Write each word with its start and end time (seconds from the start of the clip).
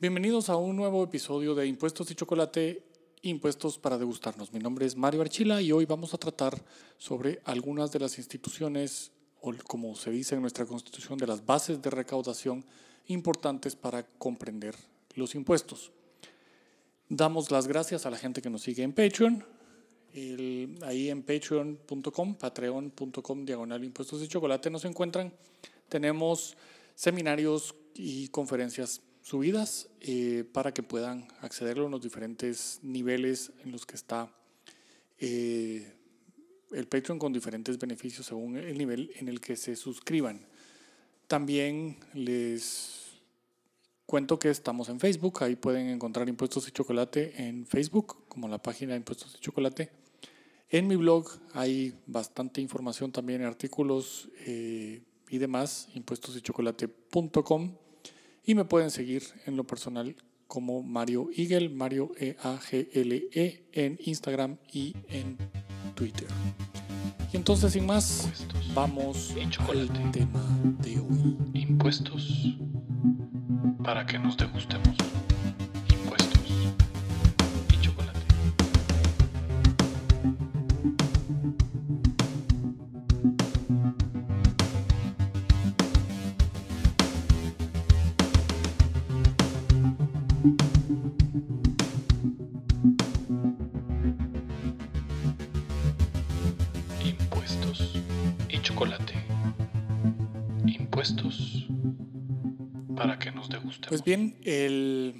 Bienvenidos 0.00 0.48
a 0.48 0.54
un 0.54 0.76
nuevo 0.76 1.02
episodio 1.02 1.56
de 1.56 1.66
Impuestos 1.66 2.08
y 2.12 2.14
Chocolate, 2.14 2.84
Impuestos 3.22 3.78
para 3.78 3.98
degustarnos. 3.98 4.52
Mi 4.52 4.60
nombre 4.60 4.86
es 4.86 4.94
Mario 4.94 5.22
Archila 5.22 5.60
y 5.60 5.72
hoy 5.72 5.86
vamos 5.86 6.14
a 6.14 6.18
tratar 6.18 6.56
sobre 6.98 7.40
algunas 7.44 7.90
de 7.90 7.98
las 7.98 8.16
instituciones, 8.16 9.10
o 9.40 9.52
como 9.66 9.96
se 9.96 10.12
dice 10.12 10.36
en 10.36 10.42
nuestra 10.42 10.66
constitución, 10.66 11.18
de 11.18 11.26
las 11.26 11.44
bases 11.44 11.82
de 11.82 11.90
recaudación 11.90 12.64
importantes 13.08 13.74
para 13.74 14.04
comprender 14.04 14.76
los 15.16 15.34
impuestos. 15.34 15.90
Damos 17.08 17.50
las 17.50 17.66
gracias 17.66 18.06
a 18.06 18.10
la 18.10 18.18
gente 18.18 18.40
que 18.40 18.50
nos 18.50 18.62
sigue 18.62 18.84
en 18.84 18.92
Patreon, 18.92 19.44
ahí 20.82 21.10
en 21.10 21.24
patreon.com, 21.24 22.36
patreon.com, 22.36 23.44
diagonal 23.44 23.82
impuestos 23.82 24.22
y 24.22 24.28
chocolate 24.28 24.70
nos 24.70 24.84
encuentran. 24.84 25.32
Tenemos 25.88 26.56
seminarios 26.94 27.74
y 27.96 28.28
conferencias 28.28 29.02
subidas 29.28 29.90
eh, 30.00 30.44
para 30.54 30.72
que 30.72 30.82
puedan 30.82 31.28
accederlo 31.42 31.84
en 31.84 31.90
los 31.90 32.00
diferentes 32.00 32.80
niveles 32.82 33.52
en 33.62 33.72
los 33.72 33.84
que 33.84 33.94
está 33.94 34.32
eh, 35.18 35.92
el 36.72 36.86
Patreon 36.86 37.18
con 37.18 37.34
diferentes 37.34 37.78
beneficios 37.78 38.24
según 38.24 38.56
el 38.56 38.78
nivel 38.78 39.10
en 39.16 39.28
el 39.28 39.42
que 39.42 39.56
se 39.56 39.76
suscriban. 39.76 40.40
También 41.26 41.98
les 42.14 43.20
cuento 44.06 44.38
que 44.38 44.48
estamos 44.48 44.88
en 44.88 44.98
Facebook, 44.98 45.42
ahí 45.42 45.56
pueden 45.56 45.90
encontrar 45.90 46.26
Impuestos 46.26 46.66
y 46.66 46.70
Chocolate 46.70 47.46
en 47.46 47.66
Facebook, 47.66 48.24
como 48.28 48.48
la 48.48 48.62
página 48.62 48.92
de 48.92 48.98
Impuestos 49.00 49.34
y 49.34 49.40
Chocolate. 49.40 49.90
En 50.70 50.86
mi 50.86 50.96
blog 50.96 51.28
hay 51.52 51.92
bastante 52.06 52.62
información 52.62 53.12
también, 53.12 53.42
artículos 53.42 54.30
eh, 54.46 55.02
y 55.28 55.36
demás, 55.36 55.90
impuestosychocolate.com. 55.92 57.87
Y 58.44 58.54
me 58.54 58.64
pueden 58.64 58.90
seguir 58.90 59.22
en 59.46 59.56
lo 59.56 59.64
personal 59.64 60.16
como 60.46 60.82
Mario 60.82 61.28
Eagle, 61.36 61.68
Mario 61.68 62.12
E-A-G-L-E, 62.18 63.30
-E, 63.32 63.62
en 63.72 63.98
Instagram 64.04 64.56
y 64.72 64.94
en 65.08 65.36
Twitter. 65.94 66.28
Y 67.32 67.36
entonces, 67.36 67.72
sin 67.72 67.84
más, 67.84 68.28
vamos 68.74 69.34
al 69.68 70.12
tema 70.12 70.42
de 70.80 70.98
hoy. 70.98 71.36
Impuestos 71.52 72.56
para 73.84 74.06
que 74.06 74.18
nos 74.18 74.36
degustemos. 74.36 75.07
Pues 103.88 104.04
bien, 104.04 104.36
el 104.44 105.14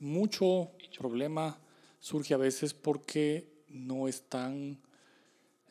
mucho 0.00 0.72
problema 0.98 1.56
surge 2.00 2.34
a 2.34 2.36
veces 2.36 2.74
porque 2.74 3.48
no 3.68 4.08
están 4.08 4.80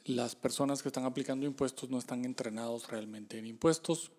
las 0.05 0.35
personas 0.35 0.81
que 0.81 0.89
están 0.89 1.05
aplicando 1.05 1.45
impuestos 1.45 1.89
no 1.89 1.97
están 1.97 2.25
entrenados 2.25 2.87
realmente 2.89 3.39
en 3.39 3.47
impuestos 3.47 4.11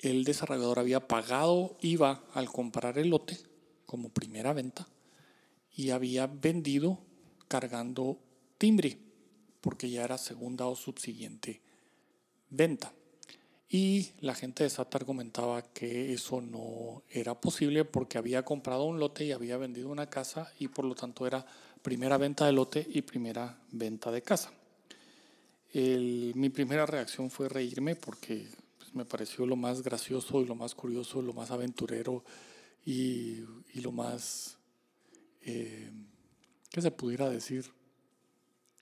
el 0.00 0.24
desarrollador 0.24 0.80
había 0.80 1.06
pagado 1.06 1.76
IVA 1.80 2.24
al 2.34 2.50
comprar 2.50 2.98
el 2.98 3.10
lote 3.10 3.51
como 3.92 4.08
primera 4.08 4.54
venta 4.54 4.88
y 5.76 5.90
había 5.90 6.26
vendido 6.26 6.98
cargando 7.46 8.16
timbre, 8.56 8.96
porque 9.60 9.90
ya 9.90 10.02
era 10.02 10.16
segunda 10.16 10.64
o 10.64 10.74
subsiguiente 10.74 11.60
venta. 12.48 12.90
Y 13.68 14.12
la 14.22 14.34
gente 14.34 14.64
de 14.64 14.70
SAT 14.70 14.94
argumentaba 14.94 15.60
que 15.60 16.14
eso 16.14 16.40
no 16.40 17.02
era 17.10 17.38
posible 17.38 17.84
porque 17.84 18.16
había 18.16 18.46
comprado 18.46 18.84
un 18.84 18.98
lote 18.98 19.26
y 19.26 19.32
había 19.32 19.58
vendido 19.58 19.90
una 19.90 20.08
casa 20.08 20.50
y 20.58 20.68
por 20.68 20.86
lo 20.86 20.94
tanto 20.94 21.26
era 21.26 21.44
primera 21.82 22.16
venta 22.16 22.46
de 22.46 22.52
lote 22.52 22.86
y 22.88 23.02
primera 23.02 23.58
venta 23.72 24.10
de 24.10 24.22
casa. 24.22 24.54
mi 25.74 26.48
primera 26.48 26.86
reacción 26.86 27.28
fue 27.28 27.50
reírme 27.50 27.94
porque 27.94 28.48
pues, 28.78 28.94
me 28.94 29.04
pareció 29.04 29.44
lo 29.44 29.56
más 29.56 29.82
gracioso 29.82 30.40
y 30.40 30.46
lo 30.46 30.54
más 30.54 30.74
curioso, 30.74 31.20
lo 31.20 31.34
más 31.34 31.50
aventurero 31.50 32.24
y, 32.84 33.44
lo 33.74 33.92
más, 33.92 34.58
eh, 35.42 35.90
que 36.70 36.82
se 36.82 36.90
pudiera 36.90 37.28
decir, 37.28 37.72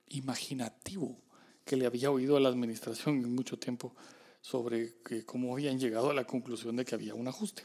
imaginativo 0.09 1.19
que 1.65 1.77
le 1.77 1.87
había 1.87 2.11
oído 2.11 2.37
a 2.37 2.41
la 2.41 2.49
administración 2.49 3.17
en 3.19 3.35
mucho 3.35 3.59
tiempo 3.59 3.95
sobre 4.41 4.95
que 5.05 5.25
cómo 5.25 5.53
habían 5.53 5.79
llegado 5.79 6.11
a 6.11 6.15
la 6.15 6.25
conclusión 6.25 6.77
de 6.77 6.85
que 6.85 6.95
había 6.95 7.15
un 7.15 7.29
ajuste. 7.29 7.65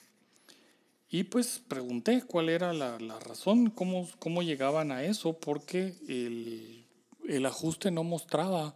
Y 1.09 1.23
pues 1.23 1.61
pregunté 1.67 2.23
cuál 2.23 2.49
era 2.49 2.73
la, 2.73 2.97
razón, 3.19 3.69
cómo, 3.69 4.09
cómo 4.19 4.43
llegaban 4.43 4.91
a 4.91 5.03
eso, 5.03 5.39
porque 5.39 5.95
el, 6.07 6.85
el 7.27 7.45
ajuste 7.45 7.91
no 7.91 8.03
mostraba 8.03 8.75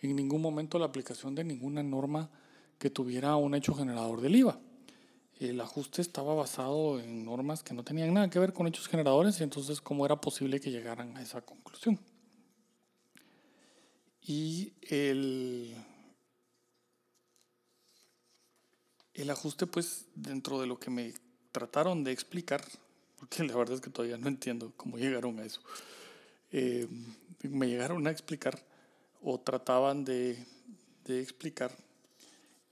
en 0.00 0.14
ningún 0.14 0.42
momento 0.42 0.78
la 0.78 0.86
aplicación 0.86 1.34
de 1.34 1.44
ninguna 1.44 1.82
norma 1.82 2.30
que 2.78 2.90
tuviera 2.90 3.36
un 3.36 3.54
hecho 3.54 3.74
generador 3.74 4.20
del 4.20 4.36
IVA 4.36 4.60
el 5.38 5.60
ajuste 5.60 6.02
estaba 6.02 6.34
basado 6.34 6.98
en 6.98 7.24
normas 7.24 7.62
que 7.62 7.72
no 7.72 7.84
tenían 7.84 8.12
nada 8.12 8.28
que 8.28 8.40
ver 8.40 8.52
con 8.52 8.66
hechos 8.66 8.88
generadores 8.88 9.38
y 9.38 9.44
entonces 9.44 9.80
cómo 9.80 10.04
era 10.04 10.20
posible 10.20 10.60
que 10.60 10.70
llegaran 10.70 11.16
a 11.16 11.22
esa 11.22 11.40
conclusión. 11.42 11.98
Y 14.20 14.72
el, 14.82 15.74
el 19.14 19.30
ajuste, 19.30 19.66
pues, 19.66 20.06
dentro 20.14 20.60
de 20.60 20.66
lo 20.66 20.78
que 20.78 20.90
me 20.90 21.14
trataron 21.52 22.02
de 22.02 22.12
explicar, 22.12 22.62
porque 23.18 23.44
la 23.44 23.56
verdad 23.56 23.76
es 23.76 23.80
que 23.80 23.90
todavía 23.90 24.18
no 24.18 24.28
entiendo 24.28 24.72
cómo 24.76 24.98
llegaron 24.98 25.38
a 25.38 25.44
eso, 25.44 25.62
eh, 26.50 26.88
me 27.42 27.68
llegaron 27.68 28.06
a 28.06 28.10
explicar 28.10 28.60
o 29.22 29.38
trataban 29.38 30.04
de, 30.04 30.44
de 31.04 31.22
explicar, 31.22 31.74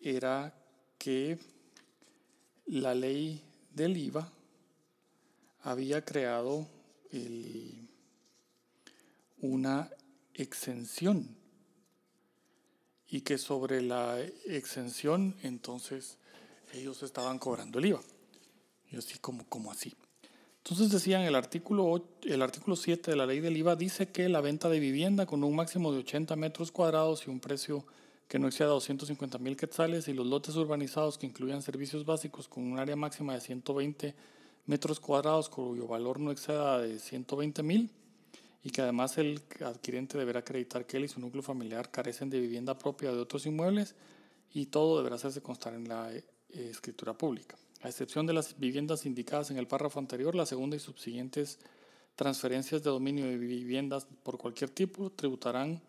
era 0.01 0.53
que 0.99 1.39
la 2.67 2.95
ley 2.95 3.43
del 3.73 3.97
IVA 3.97 4.31
había 5.63 6.05
creado 6.05 6.67
una 9.41 9.91
exención 10.35 11.37
y 13.09 13.21
que 13.21 13.39
sobre 13.39 13.83
la 13.83 14.21
exención 14.47 15.37
entonces 15.43 16.19
ellos 16.73 17.03
estaban 17.03 17.39
cobrando 17.39 17.79
el 17.79 17.87
IVA. 17.87 18.03
Y 18.91 18.97
así 18.97 19.19
como, 19.19 19.47
como 19.49 19.73
así. 19.73 19.95
Entonces 20.59 20.91
decían, 20.91 21.23
el 21.23 21.37
artículo, 21.37 22.09
el 22.23 22.43
artículo 22.43 22.77
7 22.77 23.11
de 23.11 23.17
la 23.17 23.27
ley 23.27 23.41
del 23.41 23.57
IVA 23.57 23.77
dice 23.77 24.09
que 24.09 24.29
la 24.29 24.41
venta 24.41 24.69
de 24.69 24.81
vivienda 24.81 25.27
con 25.27 25.45
un 25.45 25.55
máximo 25.55 25.93
de 25.93 26.01
80 26.01 26.35
metros 26.37 26.73
cuadrados 26.73 27.27
y 27.27 27.31
un 27.31 27.41
precio 27.41 27.87
que 28.28 28.38
no 28.38 28.49
exceda 28.49 28.69
250 28.70 29.38
mil 29.38 29.56
quetzales 29.56 30.08
y 30.08 30.12
los 30.12 30.26
lotes 30.26 30.56
urbanizados 30.56 31.19
que 31.19 31.26
incluyan 31.26 31.62
servicios 31.62 32.05
básicos 32.05 32.49
con 32.49 32.64
un 32.64 32.78
área 32.78 32.96
máxima 32.96 33.34
de 33.34 33.40
120 33.40 34.14
metros 34.67 34.99
cuadrados 34.99 35.49
cuyo 35.49 35.87
valor 35.87 36.19
no 36.19 36.32
exceda 36.32 36.81
de 36.81 36.99
120 36.99 37.62
mil 37.62 37.90
y 38.64 38.70
que 38.70 38.82
además 38.82 39.17
el 39.19 39.40
adquirente 39.64 40.19
deberá 40.19 40.40
acreditar 40.40 40.87
que 40.87 40.96
él 40.96 41.05
y 41.05 41.08
su 41.08 41.20
núcleo 41.20 41.43
familiar 41.43 41.90
carecen 41.90 42.28
de 42.31 42.40
vivienda 42.40 42.76
propia 42.76 43.12
de 43.12 43.20
otros 43.20 43.46
inmuebles 43.46 43.94
y 44.52 44.67
todo 44.67 44.99
deberá 44.99 45.17
hacerse 45.17 45.40
constar 45.40 45.75
en 45.75 45.88
la 45.88 46.12
eh, 46.12 46.25
escritura 46.50 47.12
pública. 47.12 47.56
A 47.82 47.88
excepción 47.88 48.26
de 48.26 48.32
las 48.32 48.58
viviendas 48.58 49.06
indicadas 49.06 49.52
en 49.52 49.58
el 49.58 49.69
párrafo 49.69 50.00
anterior, 50.00 50.34
la 50.34 50.46
segunda 50.46 50.75
y 50.76 50.81
subsiguientes 50.81 51.61
transferencias 52.17 52.82
de 52.82 52.90
dominio 52.90 53.26
de 53.26 53.37
viviendas 53.37 54.08
por 54.25 54.38
cualquier 54.38 54.70
tipo 54.70 55.11
tributarán 55.11 55.81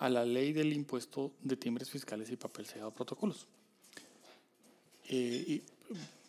a 0.00 0.08
la 0.08 0.24
ley 0.24 0.52
del 0.52 0.72
impuesto 0.72 1.32
de 1.42 1.56
timbres 1.56 1.90
fiscales 1.90 2.30
y 2.30 2.36
papel 2.36 2.66
sellado 2.66 2.90
protocolos. 2.90 3.46
Eh, 5.08 5.44
y 5.46 5.62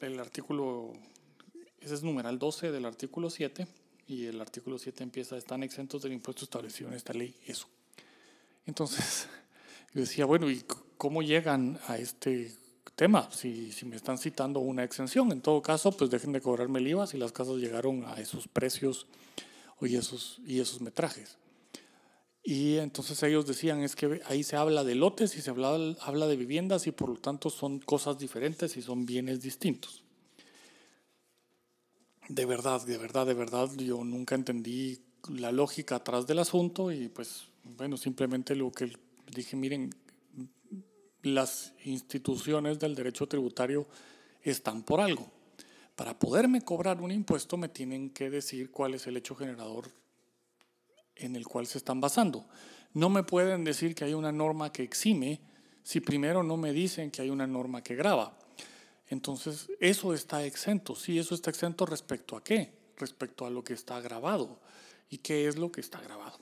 el 0.05 0.19
artículo, 0.19 0.91
ese 1.79 1.95
es 1.95 2.03
numeral 2.03 2.37
12 2.37 2.71
del 2.71 2.85
artículo 2.85 3.29
7, 3.29 3.65
y 4.07 4.25
el 4.25 4.41
artículo 4.41 4.77
7 4.77 5.03
empieza, 5.03 5.37
están 5.37 5.63
exentos 5.63 6.01
del 6.01 6.11
impuesto 6.11 6.43
establecido 6.43 6.89
en 6.89 6.97
esta 6.97 7.13
ley, 7.13 7.33
eso. 7.47 7.67
Entonces, 8.65 9.29
decía, 9.93 10.25
bueno, 10.25 10.51
¿y 10.51 10.65
cómo 10.97 11.21
llegan 11.21 11.79
a 11.87 11.97
este 11.97 12.53
tema? 12.95 13.31
Si, 13.31 13.71
si 13.71 13.85
me 13.85 13.95
están 13.95 14.17
citando 14.17 14.59
una 14.59 14.83
exención, 14.83 15.31
en 15.31 15.39
todo 15.39 15.61
caso, 15.61 15.93
pues 15.93 16.09
dejen 16.09 16.33
de 16.33 16.41
cobrarme 16.41 16.79
el 16.79 16.89
IVA 16.89 17.07
si 17.07 17.17
las 17.17 17.31
casas 17.31 17.55
llegaron 17.55 18.03
a 18.05 18.15
esos 18.15 18.49
precios 18.49 19.07
y 19.79 19.95
esos, 19.95 20.41
y 20.45 20.59
esos 20.59 20.81
metrajes. 20.81 21.37
Y 22.43 22.77
entonces 22.77 23.21
ellos 23.23 23.45
decían, 23.45 23.81
es 23.81 23.95
que 23.95 24.21
ahí 24.25 24.43
se 24.43 24.55
habla 24.55 24.83
de 24.83 24.95
lotes 24.95 25.35
y 25.37 25.41
se 25.41 25.51
habla, 25.51 25.95
habla 26.01 26.27
de 26.27 26.35
viviendas 26.35 26.87
y 26.87 26.91
por 26.91 27.09
lo 27.09 27.17
tanto 27.17 27.49
son 27.49 27.79
cosas 27.79 28.17
diferentes 28.17 28.75
y 28.77 28.81
son 28.81 29.05
bienes 29.05 29.41
distintos. 29.41 30.03
De 32.27 32.45
verdad, 32.45 32.83
de 32.85 32.97
verdad, 32.97 33.27
de 33.27 33.33
verdad, 33.35 33.69
yo 33.77 34.03
nunca 34.03 34.35
entendí 34.35 35.01
la 35.29 35.51
lógica 35.51 35.97
atrás 35.97 36.25
del 36.25 36.39
asunto 36.39 36.91
y 36.91 37.09
pues 37.09 37.43
bueno, 37.63 37.95
simplemente 37.95 38.55
lo 38.55 38.71
que 38.71 38.91
dije, 39.35 39.55
miren, 39.55 39.91
las 41.21 41.73
instituciones 41.85 42.79
del 42.79 42.95
derecho 42.95 43.27
tributario 43.27 43.87
están 44.41 44.81
por 44.81 44.99
algo. 44.99 45.31
Para 45.95 46.17
poderme 46.17 46.61
cobrar 46.61 47.01
un 47.01 47.11
impuesto 47.11 47.57
me 47.57 47.69
tienen 47.69 48.09
que 48.09 48.31
decir 48.31 48.71
cuál 48.71 48.95
es 48.95 49.05
el 49.05 49.17
hecho 49.17 49.35
generador 49.35 49.91
en 51.21 51.35
el 51.35 51.47
cual 51.47 51.67
se 51.67 51.77
están 51.77 52.01
basando. 52.01 52.45
No 52.93 53.09
me 53.09 53.23
pueden 53.23 53.63
decir 53.63 53.95
que 53.95 54.03
hay 54.03 54.13
una 54.13 54.31
norma 54.31 54.71
que 54.71 54.83
exime 54.83 55.39
si 55.83 55.99
primero 55.99 56.43
no 56.43 56.57
me 56.57 56.73
dicen 56.73 57.09
que 57.09 57.21
hay 57.21 57.29
una 57.29 57.47
norma 57.47 57.81
que 57.81 57.95
graba. 57.95 58.37
Entonces, 59.09 59.69
eso 59.79 60.13
está 60.13 60.45
exento. 60.45 60.95
Sí, 60.95 61.17
eso 61.17 61.35
está 61.35 61.49
exento 61.49 61.85
respecto 61.85 62.35
a 62.35 62.43
qué? 62.43 62.71
Respecto 62.97 63.45
a 63.45 63.49
lo 63.49 63.63
que 63.63 63.73
está 63.73 63.99
grabado. 63.99 64.59
¿Y 65.09 65.17
qué 65.17 65.47
es 65.47 65.57
lo 65.57 65.71
que 65.71 65.81
está 65.81 65.99
grabado? 66.01 66.37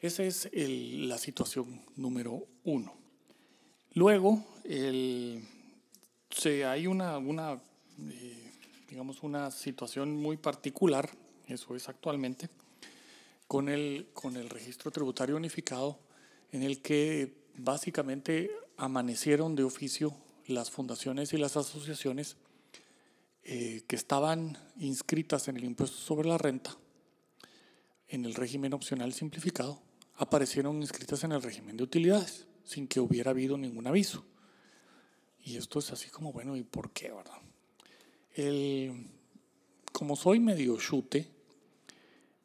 Esa 0.00 0.22
es 0.22 0.48
la 0.52 1.18
situación 1.18 1.82
número 1.96 2.46
uno. 2.64 2.94
Luego, 3.94 4.44
hay 4.64 5.42
una, 6.86 7.18
una 7.18 7.60
eh, 8.00 8.52
digamos, 8.88 9.22
una 9.22 9.50
situación 9.50 10.16
muy 10.16 10.36
particular, 10.36 11.10
eso 11.46 11.74
es 11.74 11.88
actualmente, 11.88 12.48
con 13.48 13.70
el, 13.70 14.10
con 14.12 14.36
el 14.36 14.50
registro 14.50 14.90
tributario 14.90 15.36
unificado, 15.36 15.98
en 16.52 16.62
el 16.62 16.80
que 16.82 17.34
básicamente 17.56 18.50
amanecieron 18.76 19.56
de 19.56 19.64
oficio 19.64 20.14
las 20.46 20.70
fundaciones 20.70 21.32
y 21.32 21.38
las 21.38 21.56
asociaciones 21.56 22.36
eh, 23.42 23.82
que 23.88 23.96
estaban 23.96 24.58
inscritas 24.78 25.48
en 25.48 25.56
el 25.56 25.64
impuesto 25.64 25.96
sobre 25.96 26.28
la 26.28 26.36
renta, 26.36 26.76
en 28.08 28.26
el 28.26 28.34
régimen 28.34 28.74
opcional 28.74 29.12
simplificado, 29.14 29.80
aparecieron 30.16 30.80
inscritas 30.82 31.24
en 31.24 31.32
el 31.32 31.42
régimen 31.42 31.76
de 31.76 31.84
utilidades, 31.84 32.46
sin 32.64 32.86
que 32.86 33.00
hubiera 33.00 33.30
habido 33.30 33.56
ningún 33.56 33.86
aviso. 33.86 34.24
Y 35.42 35.56
esto 35.56 35.78
es 35.78 35.90
así 35.90 36.10
como, 36.10 36.32
bueno, 36.32 36.56
¿y 36.56 36.62
por 36.62 36.90
qué, 36.90 37.10
verdad? 37.10 37.40
El, 38.34 39.06
como 39.92 40.16
soy 40.16 40.38
medio 40.38 40.76
chute, 40.76 41.37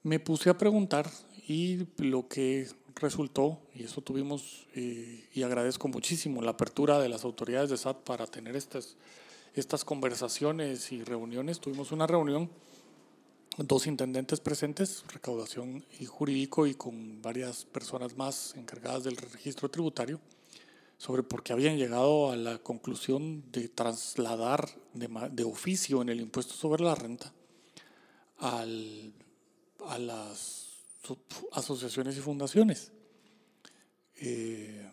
me 0.03 0.19
puse 0.19 0.49
a 0.49 0.57
preguntar 0.57 1.09
y 1.47 1.87
lo 1.97 2.27
que 2.27 2.67
resultó, 2.95 3.59
y 3.73 3.83
eso 3.83 4.01
tuvimos, 4.01 4.67
eh, 4.75 5.27
y 5.33 5.43
agradezco 5.43 5.87
muchísimo 5.87 6.41
la 6.41 6.51
apertura 6.51 6.99
de 6.99 7.09
las 7.09 7.23
autoridades 7.23 7.69
de 7.69 7.77
SAT 7.77 7.97
para 8.03 8.27
tener 8.27 8.55
estas, 8.55 8.97
estas 9.55 9.83
conversaciones 9.83 10.91
y 10.91 11.03
reuniones. 11.03 11.59
Tuvimos 11.59 11.91
una 11.91 12.05
reunión, 12.05 12.49
dos 13.57 13.87
intendentes 13.87 14.39
presentes, 14.39 15.03
recaudación 15.11 15.83
y 15.99 16.05
jurídico, 16.05 16.67
y 16.67 16.75
con 16.75 17.21
varias 17.21 17.65
personas 17.65 18.15
más 18.17 18.55
encargadas 18.55 19.03
del 19.05 19.17
registro 19.17 19.69
tributario, 19.69 20.19
sobre 20.97 21.23
por 21.23 21.43
qué 21.43 21.53
habían 21.53 21.77
llegado 21.77 22.31
a 22.31 22.35
la 22.35 22.59
conclusión 22.59 23.43
de 23.51 23.67
trasladar 23.67 24.69
de, 24.93 25.09
de 25.31 25.43
oficio 25.43 26.01
en 26.01 26.09
el 26.09 26.21
impuesto 26.21 26.53
sobre 26.53 26.83
la 26.83 26.95
renta 26.95 27.33
al 28.39 29.13
a 29.87 29.97
las 29.97 30.63
asociaciones 31.51 32.17
y 32.17 32.21
fundaciones. 32.21 32.91
Eh, 34.15 34.89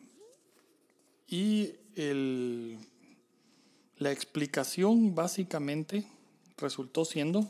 y 1.29 1.73
la 3.99 4.11
explicación 4.11 5.15
básicamente 5.15 6.05
resultó 6.57 7.05
siendo 7.05 7.49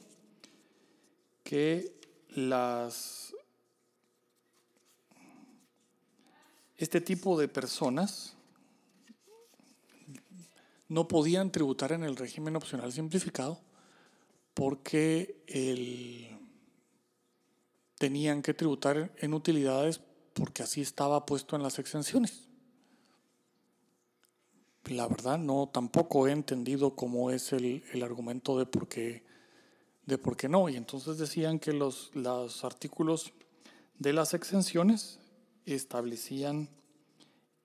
que 1.42 1.92
las, 2.28 3.34
este 6.76 7.00
tipo 7.00 7.38
de 7.38 7.48
personas 7.48 8.34
no 10.88 11.06
podían 11.08 11.52
tributar 11.52 11.92
en 11.92 12.04
el 12.04 12.16
régimen 12.16 12.56
opcional 12.56 12.92
simplificado 12.92 13.60
porque 14.54 15.42
el 15.46 16.39
tenían 18.00 18.40
que 18.40 18.54
tributar 18.54 19.12
en 19.18 19.34
utilidades 19.34 20.00
porque 20.32 20.62
así 20.62 20.80
estaba 20.80 21.26
puesto 21.26 21.54
en 21.54 21.62
las 21.62 21.78
exenciones. 21.78 22.48
La 24.86 25.06
verdad 25.06 25.36
no 25.36 25.68
tampoco 25.70 26.26
he 26.26 26.32
entendido 26.32 26.96
cómo 26.96 27.30
es 27.30 27.52
el, 27.52 27.84
argumento 28.02 28.58
de 28.58 28.64
por 28.64 28.88
qué 28.88 29.22
de 30.06 30.16
por 30.16 30.38
qué 30.38 30.48
no. 30.48 30.70
Y 30.70 30.76
entonces 30.76 31.18
decían 31.18 31.58
que 31.58 31.74
los, 31.74 32.10
los 32.14 32.64
artículos 32.64 33.34
de 33.98 34.14
las 34.14 34.32
exenciones 34.32 35.18
establecían 35.66 36.70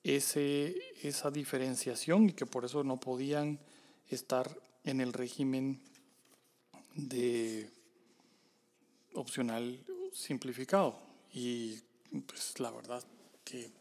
ese, 0.04 0.76
esa 1.02 1.32
diferenciación 1.32 2.32
y 2.32 2.34
que 2.34 2.46
por 2.46 2.66
eso 2.66 2.84
no 2.84 3.00
podían 3.00 3.58
estar 4.10 4.60
en 4.84 5.00
el 5.00 5.14
régimen 5.14 5.80
de 6.94 7.70
opcional 9.14 9.80
simplificado. 10.16 10.98
Y 11.34 11.80
pues 12.26 12.60
la 12.60 12.72
verdad 12.72 13.04
que 13.44 13.72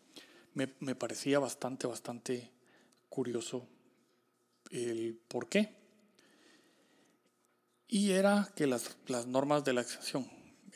me, 0.54 0.72
me 0.80 0.94
parecía 0.94 1.38
bastante, 1.38 1.86
bastante 1.86 2.50
curioso 3.08 3.66
el 4.70 5.18
por 5.28 5.48
qué. 5.48 5.72
Y 7.88 8.10
era 8.10 8.52
que 8.56 8.66
las, 8.66 8.96
las 9.06 9.26
normas 9.26 9.64
de 9.64 9.72
la 9.72 9.82
exención. 9.82 10.28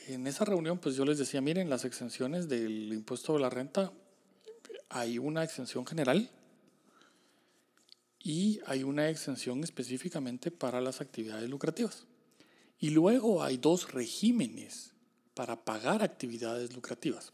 En 0.06 0.26
esa 0.26 0.44
reunión, 0.44 0.78
pues 0.78 0.94
yo 0.94 1.04
les 1.04 1.18
decía, 1.18 1.40
miren, 1.40 1.68
las 1.68 1.84
exenciones 1.84 2.48
del 2.48 2.92
impuesto 2.92 3.34
de 3.34 3.40
la 3.40 3.50
renta, 3.50 3.92
hay 4.88 5.18
una 5.18 5.42
exención 5.42 5.84
general 5.84 6.30
y 8.20 8.60
hay 8.66 8.84
una 8.84 9.10
exención 9.10 9.64
específicamente 9.64 10.50
para 10.50 10.80
las 10.80 11.00
actividades 11.00 11.50
lucrativas. 11.50 12.06
Y 12.78 12.90
luego 12.90 13.42
hay 13.42 13.56
dos 13.56 13.92
regímenes 13.92 14.94
para 15.38 15.54
pagar 15.54 16.02
actividades 16.02 16.74
lucrativas. 16.74 17.32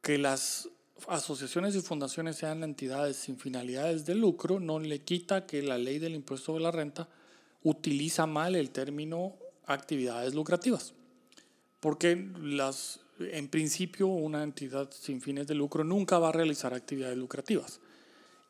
Que 0.00 0.16
las 0.16 0.70
asociaciones 1.08 1.76
y 1.76 1.82
fundaciones 1.82 2.36
sean 2.36 2.64
entidades 2.64 3.18
sin 3.18 3.36
finalidades 3.36 4.06
de 4.06 4.14
lucro, 4.14 4.60
no 4.60 4.78
le 4.78 5.02
quita 5.02 5.44
que 5.44 5.60
la 5.60 5.76
ley 5.76 5.98
del 5.98 6.14
impuesto 6.14 6.54
de 6.54 6.60
la 6.60 6.70
renta 6.70 7.06
utiliza 7.64 8.24
mal 8.24 8.56
el 8.56 8.70
término 8.70 9.36
actividades 9.66 10.32
lucrativas. 10.32 10.94
Porque 11.80 12.30
las, 12.40 13.00
en 13.18 13.48
principio 13.48 14.06
una 14.06 14.42
entidad 14.42 14.90
sin 14.90 15.20
fines 15.20 15.46
de 15.46 15.56
lucro 15.56 15.84
nunca 15.84 16.18
va 16.18 16.30
a 16.30 16.32
realizar 16.32 16.72
actividades 16.72 17.18
lucrativas. 17.18 17.78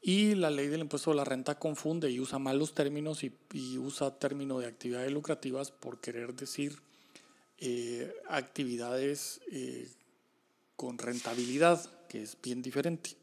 Y 0.00 0.36
la 0.36 0.50
ley 0.50 0.68
del 0.68 0.82
impuesto 0.82 1.10
de 1.10 1.16
la 1.16 1.24
renta 1.24 1.58
confunde 1.58 2.12
y 2.12 2.20
usa 2.20 2.38
mal 2.38 2.60
los 2.60 2.74
términos 2.74 3.24
y, 3.24 3.32
usa 3.76 4.16
término 4.20 4.60
de 4.60 4.66
actividades 4.66 5.10
lucrativas 5.10 5.72
por 5.72 6.00
querer 6.00 6.32
decir 6.34 6.78
eh, 7.58 8.12
actividades 8.28 9.40
eh, 9.50 9.90
con 10.76 10.98
rentabilidad, 10.98 12.06
que 12.08 12.22
es 12.22 12.36
bien 12.42 12.62
diferente. 12.62 13.16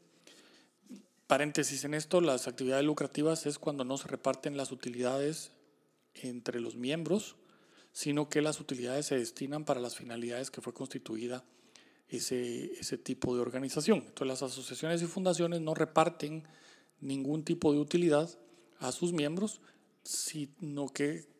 Paréntesis 1.26 1.84
en 1.84 1.94
esto, 1.94 2.20
las 2.20 2.48
actividades 2.48 2.84
lucrativas 2.84 3.46
es 3.46 3.58
cuando 3.58 3.84
no 3.84 3.96
se 3.96 4.08
reparten 4.08 4.56
las 4.56 4.72
utilidades 4.72 5.52
entre 6.14 6.60
los 6.60 6.76
miembros, 6.76 7.36
sino 7.92 8.28
que 8.28 8.42
las 8.42 8.60
utilidades 8.60 9.06
se 9.06 9.18
destinan 9.18 9.64
para 9.64 9.80
las 9.80 9.96
finalidades 9.96 10.50
que 10.50 10.60
fue 10.60 10.74
constituida 10.74 11.44
ese, 12.08 12.72
ese 12.78 12.98
tipo 12.98 13.34
de 13.34 13.40
organización. 13.40 13.98
Entonces 13.98 14.26
las 14.28 14.42
asociaciones 14.42 15.02
y 15.02 15.06
fundaciones 15.06 15.60
no 15.60 15.74
reparten 15.74 16.44
ningún 17.00 17.44
tipo 17.44 17.72
de 17.72 17.78
utilidad 17.78 18.30
a 18.78 18.92
sus 18.92 19.12
miembros, 19.12 19.60
sino 20.04 20.88
que 20.88 21.31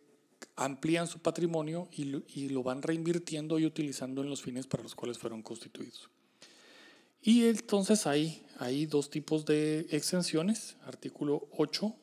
amplían 0.56 1.06
su 1.06 1.18
patrimonio 1.20 1.88
y, 1.92 2.48
lo 2.48 2.62
van 2.62 2.82
reinvirtiendo 2.82 3.58
y 3.58 3.66
utilizando 3.66 4.22
en 4.22 4.30
los 4.30 4.42
fines 4.42 4.66
para 4.66 4.82
los 4.82 4.94
cuales 4.94 5.18
fueron 5.18 5.42
constituidos. 5.42 6.10
Y 7.22 7.46
entonces 7.46 8.06
hay, 8.06 8.44
hay 8.58 8.86
dos 8.86 9.10
tipos 9.10 9.44
de 9.46 9.86
exenciones, 9.90 10.76
artículo 10.84 11.48
8 11.56 11.94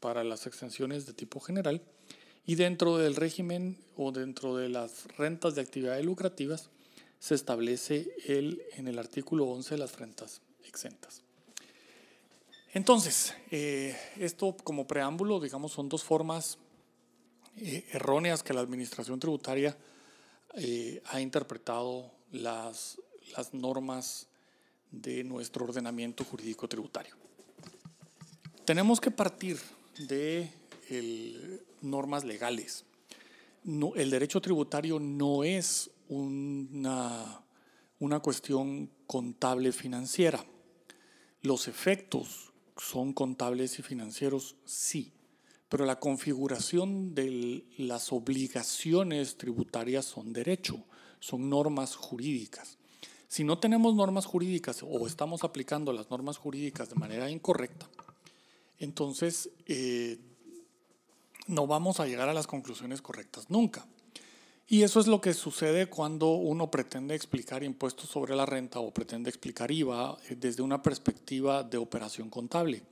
para 0.00 0.24
las 0.24 0.46
exenciones 0.46 1.06
de 1.06 1.14
tipo 1.14 1.40
general 1.40 1.82
y 2.46 2.54
dentro 2.54 2.98
del 2.98 3.16
régimen 3.16 3.78
o 3.96 4.12
dentro 4.12 4.56
de 4.56 4.68
las 4.68 5.06
rentas 5.16 5.54
de 5.54 5.62
actividades 5.62 6.04
lucrativas 6.04 6.70
se 7.18 7.34
establece 7.34 8.14
el, 8.26 8.62
en 8.76 8.88
el 8.88 8.98
artículo 8.98 9.46
11 9.46 9.76
las 9.78 9.98
rentas 9.98 10.40
exentas. 10.66 11.22
Entonces, 12.72 13.34
eh, 13.50 13.96
esto 14.18 14.54
como 14.62 14.86
preámbulo, 14.86 15.40
digamos, 15.40 15.72
son 15.72 15.88
dos 15.88 16.04
formas 16.04 16.58
eh, 17.56 17.86
erróneas 17.92 18.42
que 18.42 18.52
la 18.52 18.60
Administración 18.60 19.18
Tributaria 19.18 19.76
eh, 20.54 21.02
ha 21.06 21.20
interpretado 21.20 22.12
las, 22.32 22.98
las 23.36 23.54
normas 23.54 24.28
de 24.90 25.24
nuestro 25.24 25.64
ordenamiento 25.64 26.24
jurídico 26.24 26.68
tributario. 26.68 27.14
Tenemos 28.64 29.00
que 29.00 29.10
partir 29.10 29.58
de 29.98 30.50
normas 31.82 32.24
legales. 32.24 32.84
El 33.64 34.10
derecho 34.10 34.40
tributario 34.40 34.98
no 34.98 35.44
es 35.44 35.90
una, 36.08 37.42
una 37.98 38.20
cuestión 38.20 38.90
contable 39.06 39.72
financiera. 39.72 40.44
Los 41.42 41.68
efectos 41.68 42.52
son 42.76 43.12
contables 43.12 43.78
y 43.78 43.82
financieros, 43.82 44.56
sí, 44.64 45.12
pero 45.68 45.84
la 45.84 45.98
configuración 45.98 47.14
de 47.14 47.64
las 47.76 48.12
obligaciones 48.12 49.36
tributarias 49.36 50.04
son 50.04 50.32
derecho, 50.32 50.84
son 51.20 51.50
normas 51.50 51.94
jurídicas. 51.94 52.78
Si 53.28 53.44
no 53.44 53.58
tenemos 53.58 53.94
normas 53.94 54.24
jurídicas 54.24 54.82
o 54.82 55.06
estamos 55.06 55.44
aplicando 55.44 55.92
las 55.92 56.10
normas 56.10 56.38
jurídicas 56.38 56.88
de 56.88 56.94
manera 56.94 57.30
incorrecta, 57.30 57.86
entonces 58.78 59.50
eh, 59.66 60.18
no 61.46 61.66
vamos 61.66 62.00
a 62.00 62.06
llegar 62.06 62.28
a 62.28 62.34
las 62.34 62.46
conclusiones 62.46 63.02
correctas 63.02 63.50
nunca. 63.50 63.86
Y 64.70 64.82
eso 64.82 65.00
es 65.00 65.06
lo 65.06 65.20
que 65.20 65.32
sucede 65.32 65.86
cuando 65.86 66.30
uno 66.32 66.70
pretende 66.70 67.14
explicar 67.14 67.62
impuestos 67.62 68.10
sobre 68.10 68.36
la 68.36 68.44
renta 68.44 68.80
o 68.80 68.92
pretende 68.92 69.30
explicar 69.30 69.70
IVA 69.70 70.16
eh, 70.28 70.36
desde 70.38 70.62
una 70.62 70.82
perspectiva 70.82 71.62
de 71.62 71.78
operación 71.78 72.28
contable. 72.28 72.82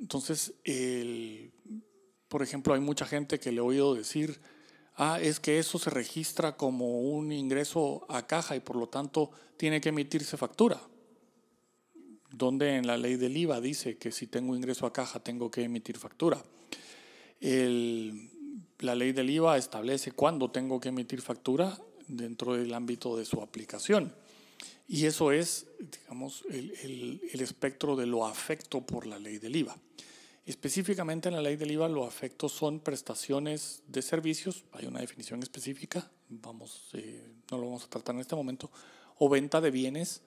Entonces, 0.00 0.54
por 2.28 2.42
ejemplo, 2.42 2.74
hay 2.74 2.80
mucha 2.80 3.06
gente 3.06 3.38
que 3.40 3.52
le 3.52 3.58
he 3.58 3.62
oído 3.62 3.94
decir, 3.94 4.40
ah, 4.96 5.18
es 5.20 5.40
que 5.40 5.58
eso 5.58 5.78
se 5.78 5.90
registra 5.90 6.56
como 6.56 7.00
un 7.00 7.32
ingreso 7.32 8.06
a 8.08 8.26
caja 8.26 8.56
y 8.56 8.60
por 8.60 8.76
lo 8.76 8.88
tanto 8.88 9.30
tiene 9.56 9.80
que 9.80 9.88
emitirse 9.88 10.36
factura. 10.36 10.80
Donde 12.30 12.76
en 12.76 12.86
la 12.86 12.98
ley 12.98 13.16
del 13.16 13.36
IVA 13.36 13.60
dice 13.60 13.96
que 13.96 14.12
si 14.12 14.26
tengo 14.26 14.54
ingreso 14.54 14.86
a 14.86 14.92
caja 14.92 15.20
tengo 15.20 15.50
que 15.50 15.62
emitir 15.62 15.96
factura. 15.96 16.42
La 17.40 18.94
ley 18.94 19.12
del 19.12 19.30
IVA 19.30 19.56
establece 19.56 20.12
cuándo 20.12 20.50
tengo 20.50 20.78
que 20.78 20.90
emitir 20.90 21.22
factura 21.22 21.78
dentro 22.06 22.54
del 22.54 22.74
ámbito 22.74 23.16
de 23.16 23.24
su 23.24 23.40
aplicación. 23.40 24.12
Y 24.86 25.06
eso 25.06 25.32
es, 25.32 25.66
digamos, 25.78 26.44
el, 26.50 27.20
espectro 27.34 27.94
de 27.94 28.06
lo 28.06 28.26
afecto 28.26 28.80
por 28.80 29.06
la 29.06 29.18
ley 29.18 29.38
del 29.38 29.56
IVA. 29.56 29.76
Específicamente 30.46 31.28
en 31.28 31.34
la 31.34 31.42
ley 31.42 31.56
del 31.56 31.70
IVA, 31.72 31.88
lo 31.88 32.06
afecto 32.06 32.48
son 32.48 32.80
prestaciones 32.80 33.82
de 33.86 34.00
servicios, 34.00 34.64
hay 34.72 34.86
una 34.86 35.00
definición 35.00 35.42
específica, 35.42 36.10
vamos, 36.30 36.88
eh, 36.94 37.34
no 37.50 37.58
lo 37.58 37.64
vamos 37.64 37.84
a 37.84 37.90
tratar 37.90 38.14
en 38.14 38.22
este 38.22 38.34
momento, 38.34 38.70
o 39.18 39.28
venta 39.28 39.60
de 39.60 39.70
bienes, 39.70 40.22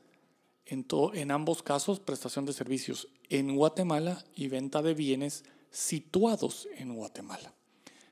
en, 0.68 0.86
en 1.16 1.32
ambos 1.32 1.64
casos, 1.64 2.00
prestación 2.00 2.46
de 2.46 2.54
servicios 2.54 3.08
en 3.30 3.56
Guatemala 3.56 4.24
y 4.36 4.48
venta 4.48 4.84
de 4.84 4.94
bienes 4.94 5.44
situados 5.72 6.68
en 6.76 6.94
Guatemala. 6.94 7.52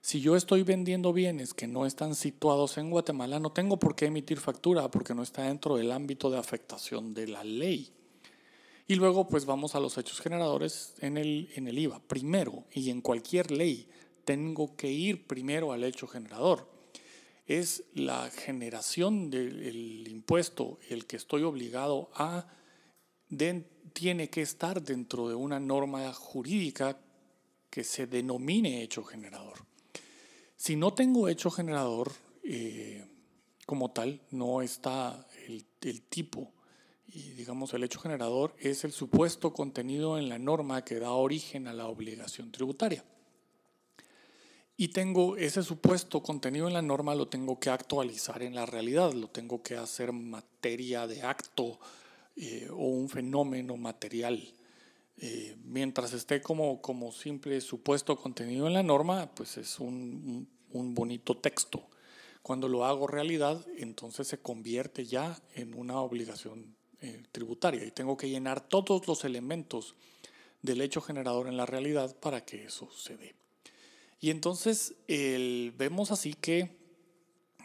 Si 0.09 0.21
yo 0.21 0.35
estoy 0.35 0.63
vendiendo 0.63 1.13
bienes 1.13 1.53
que 1.53 1.67
no 1.67 1.85
están 1.85 2.15
situados 2.15 2.79
en 2.79 2.89
Guatemala, 2.89 3.39
no 3.39 3.51
tengo 3.51 3.77
por 3.77 3.95
qué 3.95 4.07
emitir 4.07 4.39
factura 4.39 4.89
porque 4.89 5.13
no 5.13 5.21
está 5.21 5.43
dentro 5.43 5.75
del 5.75 5.91
ámbito 5.91 6.31
de 6.31 6.39
afectación 6.39 7.13
de 7.13 7.27
la 7.27 7.43
ley. 7.43 7.93
Y 8.87 8.95
luego 8.95 9.27
pues 9.27 9.45
vamos 9.45 9.75
a 9.75 9.79
los 9.79 9.99
hechos 9.99 10.19
generadores 10.19 10.95
en 11.01 11.15
el, 11.17 11.51
en 11.53 11.67
el 11.67 11.77
IVA. 11.77 12.01
Primero, 12.07 12.63
y 12.73 12.89
en 12.89 13.01
cualquier 13.01 13.51
ley, 13.51 13.87
tengo 14.25 14.75
que 14.75 14.91
ir 14.91 15.27
primero 15.27 15.73
al 15.73 15.83
hecho 15.83 16.07
generador. 16.07 16.67
Es 17.45 17.83
la 17.93 18.31
generación 18.31 19.29
del 19.29 20.07
impuesto 20.07 20.79
el 20.89 21.05
que 21.05 21.17
estoy 21.17 21.43
obligado 21.43 22.09
a, 22.15 22.47
tiene 23.93 24.31
que 24.31 24.41
estar 24.41 24.81
dentro 24.81 25.29
de 25.29 25.35
una 25.35 25.59
norma 25.59 26.11
jurídica 26.13 26.97
que 27.69 27.83
se 27.83 28.07
denomine 28.07 28.81
hecho 28.81 29.03
generador. 29.03 29.68
Si 30.59 30.75
no 30.75 30.93
tengo 30.93 31.29
hecho 31.29 31.49
generador 31.49 32.11
eh, 32.43 33.05
como 33.65 33.91
tal, 33.91 34.19
no 34.29 34.61
está 34.61 35.25
el, 35.47 35.63
tipo. 36.09 36.51
Y 37.07 37.31
digamos, 37.31 37.73
el 37.73 37.85
hecho 37.85 38.01
generador 38.01 38.53
es 38.59 38.83
el 38.83 38.91
supuesto 38.91 39.53
contenido 39.53 40.17
en 40.17 40.27
la 40.27 40.37
norma 40.37 40.83
que 40.83 40.99
da 40.99 41.11
origen 41.11 41.69
a 41.69 41.73
la 41.73 41.87
obligación 41.87 42.51
tributaria. 42.51 43.05
Y 44.75 44.89
tengo 44.89 45.37
ese 45.37 45.63
supuesto 45.63 46.21
contenido 46.21 46.67
en 46.67 46.73
la 46.73 46.81
norma, 46.81 47.15
lo 47.15 47.29
tengo 47.29 47.57
que 47.57 47.69
actualizar 47.69 48.43
en 48.43 48.53
la 48.53 48.65
realidad, 48.65 49.13
lo 49.13 49.29
tengo 49.29 49.63
que 49.63 49.77
hacer 49.77 50.11
materia 50.11 51.07
de 51.07 51.21
acto 51.21 51.79
eh, 52.35 52.67
o 52.69 52.83
un 52.83 53.07
fenómeno 53.07 53.77
material. 53.77 54.53
Eh, 55.21 55.57
mientras 55.65 56.13
esté 56.13 56.41
como, 56.41 56.81
como 56.81 57.11
simple 57.11 57.59
supuesto 57.59 58.15
contenido 58.15 58.67
en 58.67 58.73
la 58.73 58.83
norma, 58.83 59.29
pues 59.35 59.57
es 59.57 59.79
un, 59.79 60.47
un, 60.71 60.95
bonito 60.95 61.35
texto. 61.35 61.89
Cuando 62.41 62.69
lo 62.69 62.85
hago 62.85 63.05
realidad, 63.05 63.65
entonces 63.77 64.27
se 64.27 64.39
convierte 64.39 65.05
ya 65.05 65.37
en 65.55 65.73
una 65.73 65.99
obligación 65.99 66.73
eh, 67.01 67.23
tributaria 67.33 67.83
y 67.83 67.91
tengo 67.91 68.15
que 68.15 68.29
llenar 68.29 68.61
todos 68.61 69.07
los 69.07 69.25
elementos 69.25 69.95
del 70.61 70.79
hecho 70.79 71.01
generador 71.01 71.47
en 71.47 71.57
la 71.57 71.65
realidad 71.65 72.15
para 72.17 72.45
que 72.45 72.63
eso 72.63 72.89
se 72.91 73.17
dé. 73.17 73.35
Y 74.21 74.29
entonces 74.31 74.95
vemos 75.07 76.11
así 76.11 76.33
que 76.33 76.77